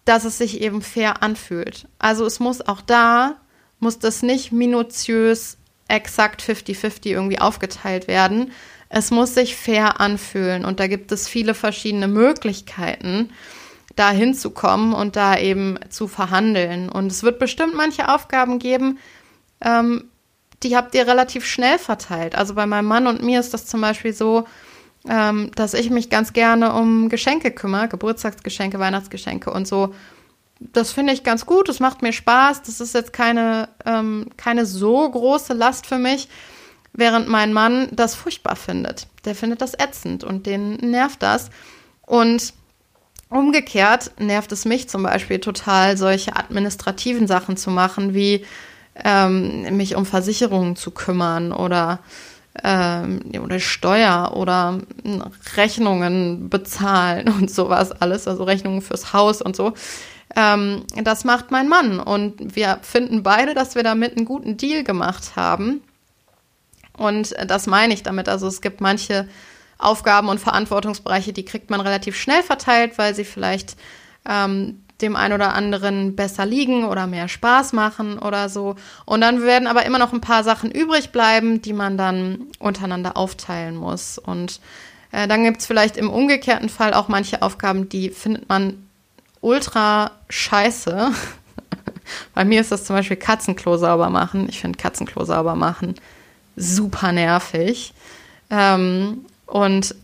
dass 0.04 0.24
es 0.24 0.38
sich 0.38 0.60
eben 0.60 0.82
fair 0.82 1.22
anfühlt. 1.22 1.86
Also 1.98 2.24
es 2.24 2.40
muss 2.40 2.66
auch 2.66 2.80
da, 2.80 3.36
muss 3.78 3.98
das 3.98 4.22
nicht 4.22 4.52
minutiös 4.52 5.58
exakt 5.88 6.42
50-50 6.42 7.06
irgendwie 7.06 7.40
aufgeteilt 7.40 8.08
werden. 8.08 8.52
Es 8.88 9.10
muss 9.10 9.34
sich 9.34 9.54
fair 9.56 10.00
anfühlen 10.00 10.64
und 10.64 10.80
da 10.80 10.86
gibt 10.86 11.12
es 11.12 11.28
viele 11.28 11.54
verschiedene 11.54 12.08
Möglichkeiten, 12.08 13.30
da 13.98 14.10
hinzukommen 14.10 14.92
und 14.92 15.16
da 15.16 15.36
eben 15.36 15.78
zu 15.88 16.08
verhandeln. 16.08 16.88
Und 16.88 17.10
es 17.10 17.22
wird 17.22 17.38
bestimmt 17.38 17.74
manche 17.74 18.08
Aufgaben 18.08 18.58
geben, 18.58 18.98
ähm, 19.60 20.04
die 20.62 20.76
habt 20.76 20.94
ihr 20.94 21.06
relativ 21.06 21.44
schnell 21.44 21.78
verteilt. 21.78 22.34
Also 22.34 22.54
bei 22.54 22.66
meinem 22.66 22.86
Mann 22.86 23.06
und 23.06 23.22
mir 23.22 23.40
ist 23.40 23.54
das 23.54 23.66
zum 23.66 23.80
Beispiel 23.80 24.12
so, 24.12 24.44
ähm, 25.08 25.50
dass 25.54 25.74
ich 25.74 25.90
mich 25.90 26.10
ganz 26.10 26.32
gerne 26.32 26.72
um 26.72 27.08
Geschenke 27.08 27.50
kümmere, 27.50 27.88
Geburtstagsgeschenke, 27.88 28.78
Weihnachtsgeschenke 28.78 29.52
und 29.52 29.68
so. 29.68 29.94
Das 30.60 30.90
finde 30.90 31.12
ich 31.12 31.22
ganz 31.22 31.46
gut, 31.46 31.68
das 31.68 31.78
macht 31.78 32.02
mir 32.02 32.12
Spaß. 32.12 32.62
Das 32.62 32.80
ist 32.80 32.94
jetzt 32.94 33.12
keine, 33.12 33.68
ähm, 33.86 34.30
keine 34.36 34.66
so 34.66 35.08
große 35.08 35.54
Last 35.54 35.86
für 35.86 35.98
mich, 35.98 36.28
während 36.92 37.28
mein 37.28 37.52
Mann 37.52 37.88
das 37.92 38.16
furchtbar 38.16 38.56
findet. 38.56 39.06
Der 39.24 39.36
findet 39.36 39.60
das 39.60 39.74
ätzend 39.74 40.24
und 40.24 40.46
den 40.46 40.74
nervt 40.74 41.22
das. 41.22 41.50
Und 42.02 42.54
umgekehrt 43.30 44.12
nervt 44.18 44.52
es 44.52 44.64
mich 44.64 44.88
zum 44.88 45.02
Beispiel 45.02 45.38
total, 45.38 45.96
solche 45.96 46.36
administrativen 46.36 47.26
Sachen 47.26 47.56
zu 47.56 47.70
machen, 47.70 48.14
wie 48.14 48.44
ähm, 49.04 49.76
mich 49.76 49.96
um 49.96 50.06
Versicherungen 50.06 50.76
zu 50.76 50.90
kümmern 50.90 51.52
oder 51.52 52.00
ähm, 52.64 53.20
oder 53.42 53.60
Steuer 53.60 54.32
oder 54.34 54.80
Rechnungen 55.56 56.48
bezahlen 56.48 57.28
und 57.38 57.50
sowas 57.50 57.92
alles, 57.92 58.26
also 58.26 58.44
Rechnungen 58.44 58.82
fürs 58.82 59.12
Haus 59.12 59.42
und 59.42 59.56
so. 59.56 59.74
Ähm, 60.36 60.84
das 61.02 61.24
macht 61.24 61.50
mein 61.50 61.68
Mann 61.68 62.00
und 62.00 62.56
wir 62.56 62.78
finden 62.82 63.22
beide, 63.22 63.54
dass 63.54 63.74
wir 63.74 63.82
damit 63.82 64.16
einen 64.16 64.26
guten 64.26 64.56
Deal 64.56 64.84
gemacht 64.84 65.36
haben. 65.36 65.82
Und 66.96 67.34
das 67.46 67.66
meine 67.66 67.94
ich 67.94 68.02
damit. 68.02 68.28
Also 68.28 68.48
es 68.48 68.60
gibt 68.60 68.80
manche 68.80 69.28
Aufgaben 69.78 70.28
und 70.28 70.40
Verantwortungsbereiche, 70.40 71.32
die 71.32 71.44
kriegt 71.44 71.70
man 71.70 71.80
relativ 71.80 72.16
schnell 72.16 72.42
verteilt, 72.42 72.98
weil 72.98 73.14
sie 73.14 73.24
vielleicht 73.24 73.76
ähm, 74.28 74.82
dem 75.00 75.14
einen 75.14 75.34
oder 75.34 75.54
anderen 75.54 76.16
besser 76.16 76.44
liegen 76.44 76.84
oder 76.84 77.06
mehr 77.06 77.28
Spaß 77.28 77.72
machen 77.72 78.18
oder 78.18 78.48
so. 78.48 78.74
Und 79.04 79.20
dann 79.20 79.42
werden 79.42 79.68
aber 79.68 79.86
immer 79.86 79.98
noch 79.98 80.12
ein 80.12 80.20
paar 80.20 80.42
Sachen 80.42 80.70
übrig 80.70 81.10
bleiben, 81.10 81.62
die 81.62 81.72
man 81.72 81.96
dann 81.96 82.46
untereinander 82.58 83.16
aufteilen 83.16 83.76
muss. 83.76 84.18
Und 84.18 84.60
äh, 85.12 85.28
dann 85.28 85.44
gibt 85.44 85.60
es 85.60 85.66
vielleicht 85.66 85.96
im 85.96 86.10
umgekehrten 86.10 86.68
Fall 86.68 86.94
auch 86.94 87.06
manche 87.08 87.42
Aufgaben, 87.42 87.88
die 87.88 88.10
findet 88.10 88.48
man 88.48 88.88
ultra 89.40 90.10
scheiße. 90.28 91.12
Bei 92.34 92.44
mir 92.44 92.60
ist 92.60 92.72
das 92.72 92.84
zum 92.84 92.96
Beispiel 92.96 93.16
Katzenklo 93.16 93.76
sauber 93.76 94.10
machen. 94.10 94.48
Ich 94.48 94.60
finde 94.60 94.78
Katzenklo 94.78 95.24
sauber 95.24 95.54
machen 95.54 95.94
super 96.58 97.12
nervig. 97.12 97.94
Ähm, 98.50 99.24
und 99.48 99.94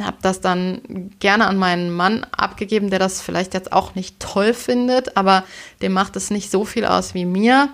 habe 0.00 0.16
das 0.22 0.40
dann 0.40 1.10
gerne 1.18 1.46
an 1.46 1.58
meinen 1.58 1.90
Mann 1.90 2.24
abgegeben, 2.30 2.90
der 2.90 3.00
das 3.00 3.20
vielleicht 3.20 3.52
jetzt 3.52 3.72
auch 3.72 3.94
nicht 3.94 4.20
toll 4.20 4.54
findet, 4.54 5.16
aber 5.16 5.44
dem 5.82 5.92
macht 5.92 6.14
es 6.16 6.30
nicht 6.30 6.50
so 6.50 6.64
viel 6.64 6.84
aus 6.84 7.14
wie 7.14 7.24
mir. 7.24 7.70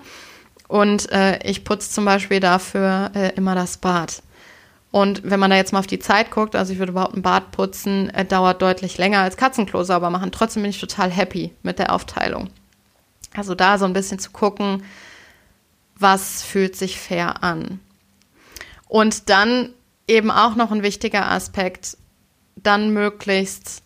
Und 0.67 1.11
äh, 1.11 1.39
ich 1.43 1.63
putze 1.63 1.91
zum 1.91 2.05
Beispiel 2.05 2.39
dafür 2.39 3.11
äh, 3.13 3.35
immer 3.35 3.53
das 3.53 3.77
Bad. 3.77 4.23
Und 4.89 5.29
wenn 5.29 5.39
man 5.39 5.51
da 5.51 5.57
jetzt 5.57 5.73
mal 5.73 5.79
auf 5.79 5.87
die 5.87 5.99
Zeit 5.99 6.31
guckt, 6.31 6.55
also 6.55 6.73
ich 6.73 6.79
würde 6.79 6.91
überhaupt 6.91 7.15
ein 7.15 7.21
Bad 7.21 7.51
putzen, 7.51 8.09
äh, 8.09 8.25
dauert 8.25 8.63
deutlich 8.63 8.97
länger 8.97 9.19
als 9.19 9.37
Katzenklo 9.37 9.83
sauber 9.83 10.09
machen. 10.09 10.31
Trotzdem 10.31 10.63
bin 10.63 10.71
ich 10.71 10.79
total 10.79 11.11
happy 11.11 11.53
mit 11.61 11.77
der 11.77 11.93
Aufteilung. 11.93 12.49
Also 13.35 13.53
da 13.53 13.77
so 13.77 13.85
ein 13.85 13.93
bisschen 13.93 14.17
zu 14.17 14.31
gucken, 14.31 14.83
was 15.99 16.41
fühlt 16.41 16.75
sich 16.75 16.99
fair 16.99 17.43
an. 17.43 17.79
Und 18.87 19.29
dann 19.29 19.73
eben 20.07 20.31
auch 20.31 20.55
noch 20.55 20.71
ein 20.71 20.83
wichtiger 20.83 21.29
Aspekt, 21.31 21.97
dann 22.55 22.91
möglichst 22.91 23.81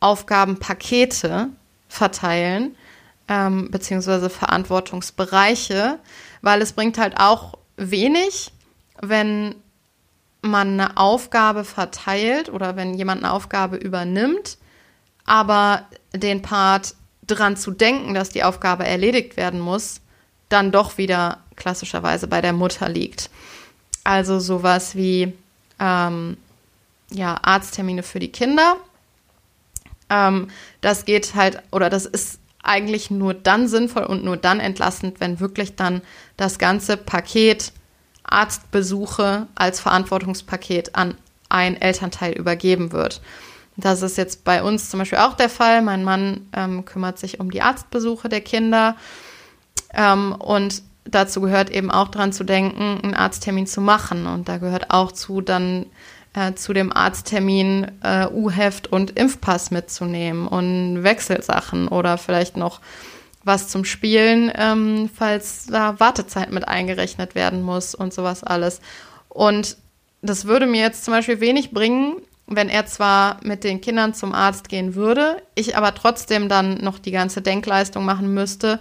Aufgabenpakete 0.00 1.48
verteilen, 1.88 2.76
ähm, 3.28 3.70
beziehungsweise 3.70 4.30
Verantwortungsbereiche, 4.30 5.98
weil 6.40 6.62
es 6.62 6.72
bringt 6.72 6.98
halt 6.98 7.18
auch 7.18 7.58
wenig, 7.76 8.52
wenn 9.00 9.54
man 10.40 10.80
eine 10.80 10.96
Aufgabe 10.96 11.64
verteilt 11.64 12.48
oder 12.48 12.76
wenn 12.76 12.94
jemand 12.94 13.22
eine 13.22 13.32
Aufgabe 13.32 13.76
übernimmt, 13.76 14.58
aber 15.24 15.86
den 16.12 16.42
Part 16.42 16.94
dran 17.26 17.56
zu 17.56 17.70
denken, 17.70 18.14
dass 18.14 18.30
die 18.30 18.42
Aufgabe 18.42 18.84
erledigt 18.84 19.36
werden 19.36 19.60
muss, 19.60 20.00
dann 20.48 20.72
doch 20.72 20.98
wieder 20.98 21.38
klassischerweise 21.54 22.26
bei 22.26 22.40
der 22.40 22.52
Mutter 22.52 22.88
liegt. 22.88 23.30
Also 24.02 24.40
sowas 24.40 24.96
wie 24.96 25.32
ähm, 25.82 26.36
ja, 27.10 27.38
Arzttermine 27.42 28.02
für 28.02 28.20
die 28.20 28.30
Kinder. 28.30 28.76
Ähm, 30.08 30.48
das 30.80 31.04
geht 31.04 31.34
halt, 31.34 31.60
oder 31.72 31.90
das 31.90 32.06
ist 32.06 32.38
eigentlich 32.62 33.10
nur 33.10 33.34
dann 33.34 33.66
sinnvoll 33.66 34.04
und 34.04 34.24
nur 34.24 34.36
dann 34.36 34.60
entlastend, 34.60 35.18
wenn 35.18 35.40
wirklich 35.40 35.74
dann 35.74 36.00
das 36.36 36.58
ganze 36.58 36.96
Paket 36.96 37.72
Arztbesuche 38.22 39.48
als 39.56 39.80
Verantwortungspaket 39.80 40.94
an 40.94 41.18
ein 41.48 41.78
Elternteil 41.78 42.32
übergeben 42.32 42.92
wird. 42.92 43.20
Das 43.76 44.02
ist 44.02 44.16
jetzt 44.16 44.44
bei 44.44 44.62
uns 44.62 44.90
zum 44.90 45.00
Beispiel 45.00 45.18
auch 45.18 45.34
der 45.34 45.48
Fall. 45.48 45.82
Mein 45.82 46.04
Mann 46.04 46.46
ähm, 46.52 46.84
kümmert 46.84 47.18
sich 47.18 47.40
um 47.40 47.50
die 47.50 47.62
Arztbesuche 47.62 48.28
der 48.28 48.40
Kinder. 48.40 48.96
Ähm, 49.92 50.32
und 50.32 50.82
dazu 51.04 51.40
gehört 51.40 51.70
eben 51.70 51.90
auch 51.90 52.08
dran 52.08 52.32
zu 52.32 52.44
denken, 52.44 53.00
einen 53.02 53.14
Arzttermin 53.14 53.66
zu 53.66 53.80
machen. 53.80 54.26
Und 54.26 54.48
da 54.48 54.58
gehört 54.58 54.90
auch 54.90 55.12
zu, 55.12 55.40
dann 55.40 55.86
äh, 56.34 56.54
zu 56.54 56.72
dem 56.72 56.92
Arzttermin 56.92 57.90
äh, 58.02 58.26
U-Heft 58.28 58.86
und 58.86 59.18
Impfpass 59.18 59.70
mitzunehmen 59.70 60.46
und 60.46 61.02
Wechselsachen 61.02 61.88
oder 61.88 62.18
vielleicht 62.18 62.56
noch 62.56 62.80
was 63.44 63.68
zum 63.68 63.84
Spielen, 63.84 64.52
ähm, 64.54 65.10
falls 65.12 65.66
da 65.66 65.98
Wartezeit 65.98 66.52
mit 66.52 66.68
eingerechnet 66.68 67.34
werden 67.34 67.62
muss 67.62 67.94
und 67.94 68.14
sowas 68.14 68.44
alles. 68.44 68.80
Und 69.28 69.76
das 70.20 70.44
würde 70.44 70.66
mir 70.66 70.80
jetzt 70.80 71.04
zum 71.04 71.12
Beispiel 71.12 71.40
wenig 71.40 71.72
bringen, 71.72 72.16
wenn 72.46 72.68
er 72.68 72.86
zwar 72.86 73.40
mit 73.42 73.64
den 73.64 73.80
Kindern 73.80 74.14
zum 74.14 74.32
Arzt 74.32 74.68
gehen 74.68 74.94
würde, 74.94 75.42
ich 75.54 75.76
aber 75.76 75.94
trotzdem 75.94 76.48
dann 76.48 76.78
noch 76.78 76.98
die 76.98 77.10
ganze 77.10 77.42
Denkleistung 77.42 78.04
machen 78.04 78.32
müsste 78.32 78.78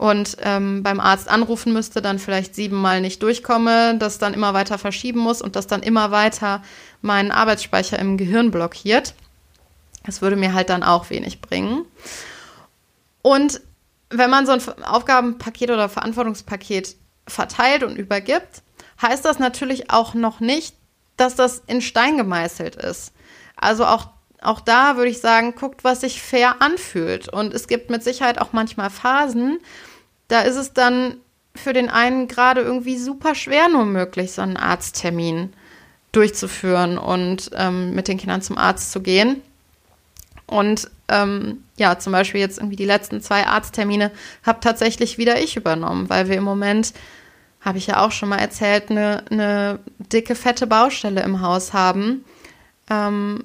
und 0.00 0.38
ähm, 0.40 0.82
beim 0.82 0.98
Arzt 0.98 1.28
anrufen 1.28 1.74
müsste, 1.74 2.00
dann 2.00 2.18
vielleicht 2.18 2.54
siebenmal 2.54 3.02
nicht 3.02 3.22
durchkomme, 3.22 3.98
das 3.98 4.16
dann 4.16 4.32
immer 4.32 4.54
weiter 4.54 4.78
verschieben 4.78 5.20
muss 5.20 5.42
und 5.42 5.56
das 5.56 5.66
dann 5.66 5.82
immer 5.82 6.10
weiter 6.10 6.62
meinen 7.02 7.30
Arbeitsspeicher 7.30 7.98
im 7.98 8.16
Gehirn 8.16 8.50
blockiert. 8.50 9.12
Das 10.06 10.22
würde 10.22 10.36
mir 10.36 10.54
halt 10.54 10.70
dann 10.70 10.82
auch 10.82 11.10
wenig 11.10 11.42
bringen. 11.42 11.84
Und 13.20 13.60
wenn 14.08 14.30
man 14.30 14.46
so 14.46 14.52
ein 14.52 14.62
Aufgabenpaket 14.82 15.70
oder 15.70 15.90
Verantwortungspaket 15.90 16.96
verteilt 17.28 17.82
und 17.82 17.96
übergibt, 17.96 18.62
heißt 19.02 19.26
das 19.26 19.38
natürlich 19.38 19.90
auch 19.90 20.14
noch 20.14 20.40
nicht, 20.40 20.74
dass 21.18 21.34
das 21.34 21.60
in 21.66 21.82
Stein 21.82 22.16
gemeißelt 22.16 22.74
ist. 22.74 23.12
Also 23.54 23.84
auch, 23.84 24.08
auch 24.40 24.60
da 24.60 24.96
würde 24.96 25.10
ich 25.10 25.20
sagen, 25.20 25.54
guckt, 25.54 25.84
was 25.84 26.00
sich 26.00 26.22
fair 26.22 26.62
anfühlt. 26.62 27.28
Und 27.28 27.52
es 27.52 27.68
gibt 27.68 27.90
mit 27.90 28.02
Sicherheit 28.02 28.40
auch 28.40 28.54
manchmal 28.54 28.88
Phasen, 28.88 29.58
da 30.30 30.42
ist 30.42 30.56
es 30.56 30.72
dann 30.72 31.16
für 31.54 31.72
den 31.72 31.90
einen 31.90 32.28
gerade 32.28 32.60
irgendwie 32.60 32.96
super 32.96 33.34
schwer 33.34 33.68
nur 33.68 33.84
möglich, 33.84 34.32
so 34.32 34.42
einen 34.42 34.56
Arzttermin 34.56 35.52
durchzuführen 36.12 36.98
und 36.98 37.50
ähm, 37.54 37.94
mit 37.94 38.08
den 38.08 38.16
Kindern 38.16 38.40
zum 38.40 38.56
Arzt 38.56 38.92
zu 38.92 39.00
gehen. 39.00 39.42
Und 40.46 40.88
ähm, 41.08 41.64
ja, 41.76 41.98
zum 41.98 42.12
Beispiel 42.12 42.40
jetzt 42.40 42.58
irgendwie 42.58 42.76
die 42.76 42.84
letzten 42.84 43.20
zwei 43.20 43.46
Arzttermine 43.46 44.12
habe 44.44 44.60
tatsächlich 44.60 45.18
wieder 45.18 45.40
ich 45.40 45.56
übernommen, 45.56 46.08
weil 46.08 46.28
wir 46.28 46.36
im 46.36 46.44
Moment, 46.44 46.92
habe 47.60 47.78
ich 47.78 47.88
ja 47.88 48.04
auch 48.04 48.12
schon 48.12 48.30
mal 48.30 48.38
erzählt, 48.38 48.90
eine, 48.90 49.24
eine 49.30 49.80
dicke, 49.98 50.34
fette 50.34 50.66
Baustelle 50.66 51.22
im 51.22 51.40
Haus 51.40 51.72
haben, 51.72 52.24
ähm, 52.88 53.44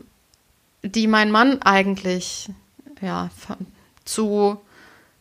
die 0.83 1.07
mein 1.07 1.31
Mann 1.31 1.61
eigentlich 1.63 2.49
ja 3.01 3.29
zu, 4.05 4.61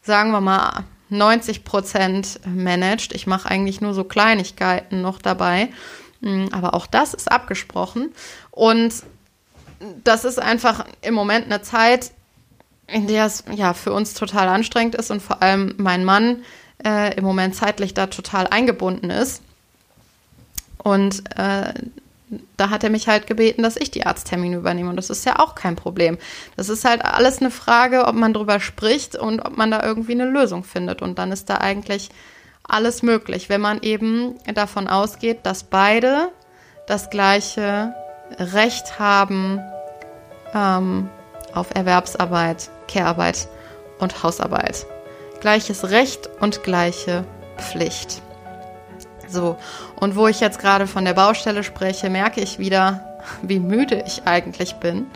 sagen 0.03 0.31
wir 0.31 0.41
mal, 0.41 0.85
90 1.09 1.65
Prozent 1.65 2.41
managt. 2.47 3.13
Ich 3.13 3.27
mache 3.27 3.49
eigentlich 3.49 3.81
nur 3.81 3.95
so 3.95 4.05
Kleinigkeiten 4.05 5.03
noch 5.03 5.21
dabei. 5.21 5.69
Mm, 6.21 6.47
aber 6.53 6.75
auch 6.75 6.87
das 6.87 7.15
ist 7.15 7.31
abgesprochen. 7.31 8.13
Und 8.51 8.95
das 10.03 10.25
ist 10.25 10.39
einfach 10.39 10.87
im 11.03 11.15
Moment 11.15 11.47
eine 11.47 11.63
Zeit, 11.63 12.13
in 12.87 13.07
der 13.07 13.27
es 13.27 13.45
ja 13.55 13.75
für 13.75 13.93
uns 13.93 14.15
total 14.15 14.49
anstrengend 14.49 14.95
ist 14.95 15.11
und 15.11 15.23
vor 15.23 15.43
allem 15.43 15.75
mein 15.79 16.05
Mann 16.05 16.43
äh, 16.85 17.17
im 17.17 17.25
Moment 17.25 17.55
zeitlich 17.55 17.95
da 17.95 18.07
total 18.07 18.47
eingebunden 18.47 19.11
ist. 19.11 19.43
Und 20.79 21.25
äh, 21.39 21.73
da 22.57 22.71
hat 22.71 22.85
er 22.85 22.91
mich 22.91 23.09
halt 23.09 23.27
gebeten, 23.27 23.63
dass 23.63 23.77
ich 23.77 23.91
die 23.91 24.07
Arzttermine 24.07 24.57
übernehme. 24.57 24.91
Und 24.91 24.97
das 24.97 25.11
ist 25.11 25.25
ja 25.25 25.39
auch 25.39 25.55
kein 25.55 25.77
Problem. 25.77 26.19
Das 26.57 26.69
ist 26.69 26.85
halt 26.85 27.05
alles 27.05 27.41
eine 27.41 27.51
Frage, 27.51 28.07
ob 28.07 28.15
man 28.15 28.33
drüber 28.33 28.61
spricht 28.61 29.17
und 29.17 29.41
ob 29.41 29.57
man 29.57 29.71
da 29.71 29.83
irgendwie 29.83 30.13
eine 30.13 30.27
Lösung 30.27 30.65
findet. 30.65 31.03
Und 31.03 31.19
dann 31.19 31.33
ist 31.33 31.51
da 31.51 31.57
eigentlich 31.59 32.11
alles 32.63 33.03
möglich, 33.03 33.49
wenn 33.49 33.61
man 33.61 33.83
eben 33.83 34.35
davon 34.55 34.89
ausgeht, 34.89 35.41
dass 35.45 35.65
beide 35.65 36.31
das 36.87 37.11
gleiche 37.11 37.95
Recht 38.39 38.99
haben 38.99 39.61
ähm, 40.55 41.09
auf 41.53 41.75
Erwerbsarbeit, 41.75 42.71
Care-Arbeit 42.89 43.49
und 43.99 44.23
Hausarbeit. 44.23 44.87
Gleiches 45.41 45.91
Recht 45.91 46.31
und 46.41 46.63
gleiche 46.63 47.25
Pflicht. 47.59 48.23
So, 49.29 49.57
und 49.97 50.17
wo 50.17 50.27
ich 50.29 50.41
jetzt 50.41 50.59
gerade 50.59 50.87
von 50.87 51.05
der 51.05 51.15
Baustelle 51.15 51.63
spreche, 51.63 52.11
merke 52.11 52.41
ich 52.41 52.59
wieder, 52.59 53.19
wie 53.43 53.61
müde 53.61 54.03
ich 54.07 54.23
eigentlich 54.27 54.75
bin. 54.77 55.07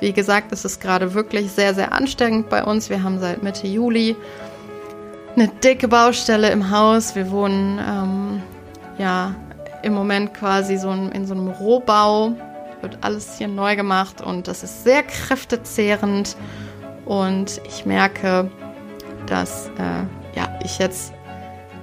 Wie 0.00 0.12
gesagt, 0.12 0.50
es 0.52 0.64
ist 0.64 0.80
gerade 0.80 1.14
wirklich 1.14 1.52
sehr, 1.52 1.74
sehr 1.74 1.92
anstrengend 1.92 2.48
bei 2.48 2.64
uns. 2.64 2.90
Wir 2.90 3.02
haben 3.02 3.20
seit 3.20 3.42
Mitte 3.42 3.68
Juli 3.68 4.16
eine 5.36 5.48
dicke 5.48 5.88
Baustelle 5.88 6.50
im 6.50 6.70
Haus. 6.70 7.14
Wir 7.14 7.30
wohnen 7.30 7.78
ähm, 7.78 8.42
ja 8.98 9.34
im 9.82 9.94
Moment 9.94 10.34
quasi 10.34 10.76
so 10.76 10.90
in 10.90 11.26
so 11.26 11.34
einem 11.34 11.48
Rohbau. 11.48 12.32
Wird 12.80 12.98
alles 13.02 13.38
hier 13.38 13.48
neu 13.48 13.76
gemacht 13.76 14.20
und 14.20 14.48
das 14.48 14.64
ist 14.64 14.82
sehr 14.82 15.04
kräftezehrend. 15.04 16.36
Und 17.04 17.60
ich 17.66 17.86
merke, 17.86 18.50
dass 19.26 19.68
äh, 19.78 20.36
ja, 20.36 20.58
ich 20.64 20.78
jetzt 20.78 21.12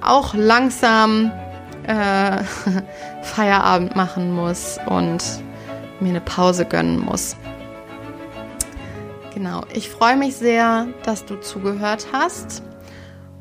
auch 0.02 0.34
langsam 0.34 1.32
äh, 1.90 2.44
Feierabend 3.22 3.96
machen 3.96 4.34
muss 4.34 4.78
und 4.86 5.22
mir 6.00 6.10
eine 6.10 6.20
Pause 6.20 6.64
gönnen 6.64 7.00
muss. 7.00 7.36
Genau, 9.34 9.62
ich 9.72 9.90
freue 9.90 10.16
mich 10.16 10.36
sehr, 10.36 10.88
dass 11.04 11.24
du 11.24 11.36
zugehört 11.36 12.08
hast 12.12 12.62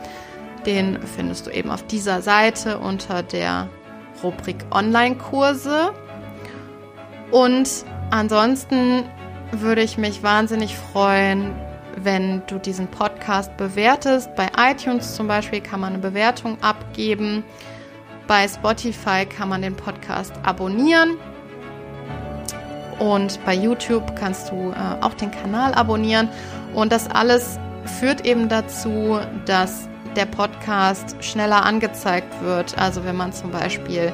den 0.66 1.00
findest 1.04 1.46
du 1.46 1.52
eben 1.52 1.70
auf 1.70 1.84
dieser 1.84 2.22
Seite 2.22 2.80
unter 2.80 3.24
der 3.24 3.70
Rubrik 4.24 4.58
Online-Kurse. 4.72 5.92
Und 7.32 7.70
ansonsten 8.10 9.04
würde 9.52 9.82
ich 9.82 9.98
mich 9.98 10.24
wahnsinnig 10.24 10.76
freuen, 10.76 11.54
wenn 11.96 12.42
du 12.48 12.58
diesen 12.60 12.88
Podcast 12.88 13.56
bewertest. 13.58 14.36
Bei 14.36 14.50
iTunes 14.58 15.16
zum 15.16 15.28
Beispiel 15.28 15.62
kann 15.62 15.80
man 15.80 15.94
eine 15.94 16.02
Bewertung 16.02 16.58
abgeben. 16.62 17.44
Bei 18.28 18.48
Spotify 18.48 19.26
kann 19.26 19.50
man 19.50 19.62
den 19.62 19.76
Podcast 19.76 20.34
abonnieren. 20.44 21.18
Und 23.00 23.44
bei 23.46 23.54
YouTube 23.54 24.16
kannst 24.16 24.52
du 24.52 24.72
äh, 24.72 25.04
auch 25.04 25.14
den 25.14 25.32
Kanal 25.32 25.74
abonnieren. 25.74 26.30
Und 26.74 26.92
das 26.92 27.10
alles 27.10 27.60
führt 28.00 28.26
eben 28.26 28.50
dazu, 28.50 29.20
dass 29.46 29.88
der 30.16 30.26
Podcast 30.26 31.16
schneller 31.20 31.66
angezeigt 31.66 32.42
wird. 32.42 32.78
Also 32.78 33.04
wenn 33.04 33.16
man 33.16 33.34
zum 33.34 33.52
Beispiel 33.52 34.14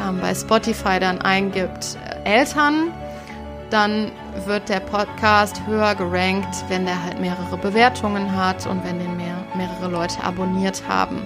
ähm, 0.00 0.18
bei 0.20 0.34
Spotify 0.34 0.98
dann 0.98 1.20
eingibt 1.20 1.98
äh, 2.24 2.38
Eltern, 2.38 2.92
dann 3.70 4.12
wird 4.46 4.68
der 4.68 4.80
Podcast 4.80 5.62
höher 5.66 5.94
gerankt, 5.94 6.64
wenn 6.68 6.84
der 6.84 7.02
halt 7.02 7.20
mehrere 7.20 7.56
Bewertungen 7.56 8.36
hat 8.36 8.66
und 8.66 8.84
wenn 8.84 8.98
den 8.98 9.16
mehr, 9.16 9.36
mehrere 9.56 9.90
Leute 9.90 10.22
abonniert 10.22 10.82
haben. 10.88 11.22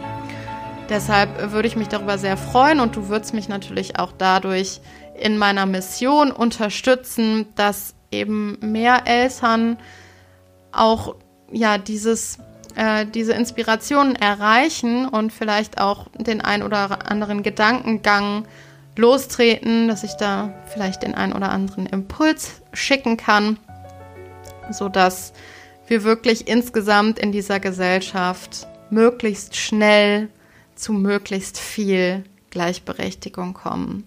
Deshalb 0.88 1.52
würde 1.52 1.68
ich 1.68 1.76
mich 1.76 1.88
darüber 1.88 2.18
sehr 2.18 2.36
freuen 2.36 2.80
und 2.80 2.96
du 2.96 3.08
würdest 3.08 3.32
mich 3.32 3.48
natürlich 3.48 3.98
auch 3.98 4.12
dadurch 4.16 4.80
in 5.14 5.38
meiner 5.38 5.66
Mission 5.66 6.32
unterstützen, 6.32 7.46
dass 7.54 7.94
eben 8.10 8.58
mehr 8.60 9.02
Eltern 9.06 9.78
auch 10.72 11.14
ja 11.52 11.78
dieses 11.78 12.38
äh, 12.74 13.06
diese 13.06 13.32
Inspirationen 13.32 14.16
erreichen 14.16 15.06
und 15.06 15.32
vielleicht 15.32 15.80
auch 15.80 16.06
den 16.16 16.40
ein 16.40 16.62
oder 16.62 17.10
anderen 17.10 17.42
Gedankengang 17.42 18.46
lostreten, 19.00 19.88
dass 19.88 20.04
ich 20.04 20.12
da 20.14 20.52
vielleicht 20.66 21.02
den 21.02 21.14
ein 21.14 21.32
oder 21.32 21.50
anderen 21.50 21.86
Impuls 21.86 22.60
schicken 22.72 23.16
kann, 23.16 23.58
sodass 24.70 25.32
wir 25.86 26.04
wirklich 26.04 26.46
insgesamt 26.46 27.18
in 27.18 27.32
dieser 27.32 27.58
Gesellschaft 27.58 28.68
möglichst 28.90 29.56
schnell 29.56 30.28
zu 30.74 30.92
möglichst 30.92 31.58
viel 31.58 32.24
Gleichberechtigung 32.50 33.54
kommen. 33.54 34.04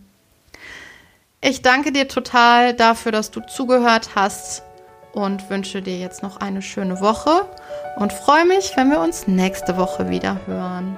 Ich 1.41 1.62
danke 1.62 1.91
dir 1.91 2.08
total 2.08 2.74
dafür, 2.74 3.12
dass 3.12 3.32
du 3.32 3.41
zugehört 3.41 4.12
hast 4.16 4.64
und 5.12 5.50
wünsche 5.50 5.82
dir 5.82 5.98
jetzt 5.98 6.24
noch 6.24 6.38
eine 6.38 6.62
schöne 6.62 7.02
Woche 7.02 7.48
und 7.98 8.14
freue 8.14 8.46
mich, 8.46 8.74
wenn 8.76 8.89
wir 8.89 9.00
uns 9.00 9.28
nächste 9.28 9.78
Woche 9.78 10.10
wieder 10.10 10.39
hören. 10.46 10.98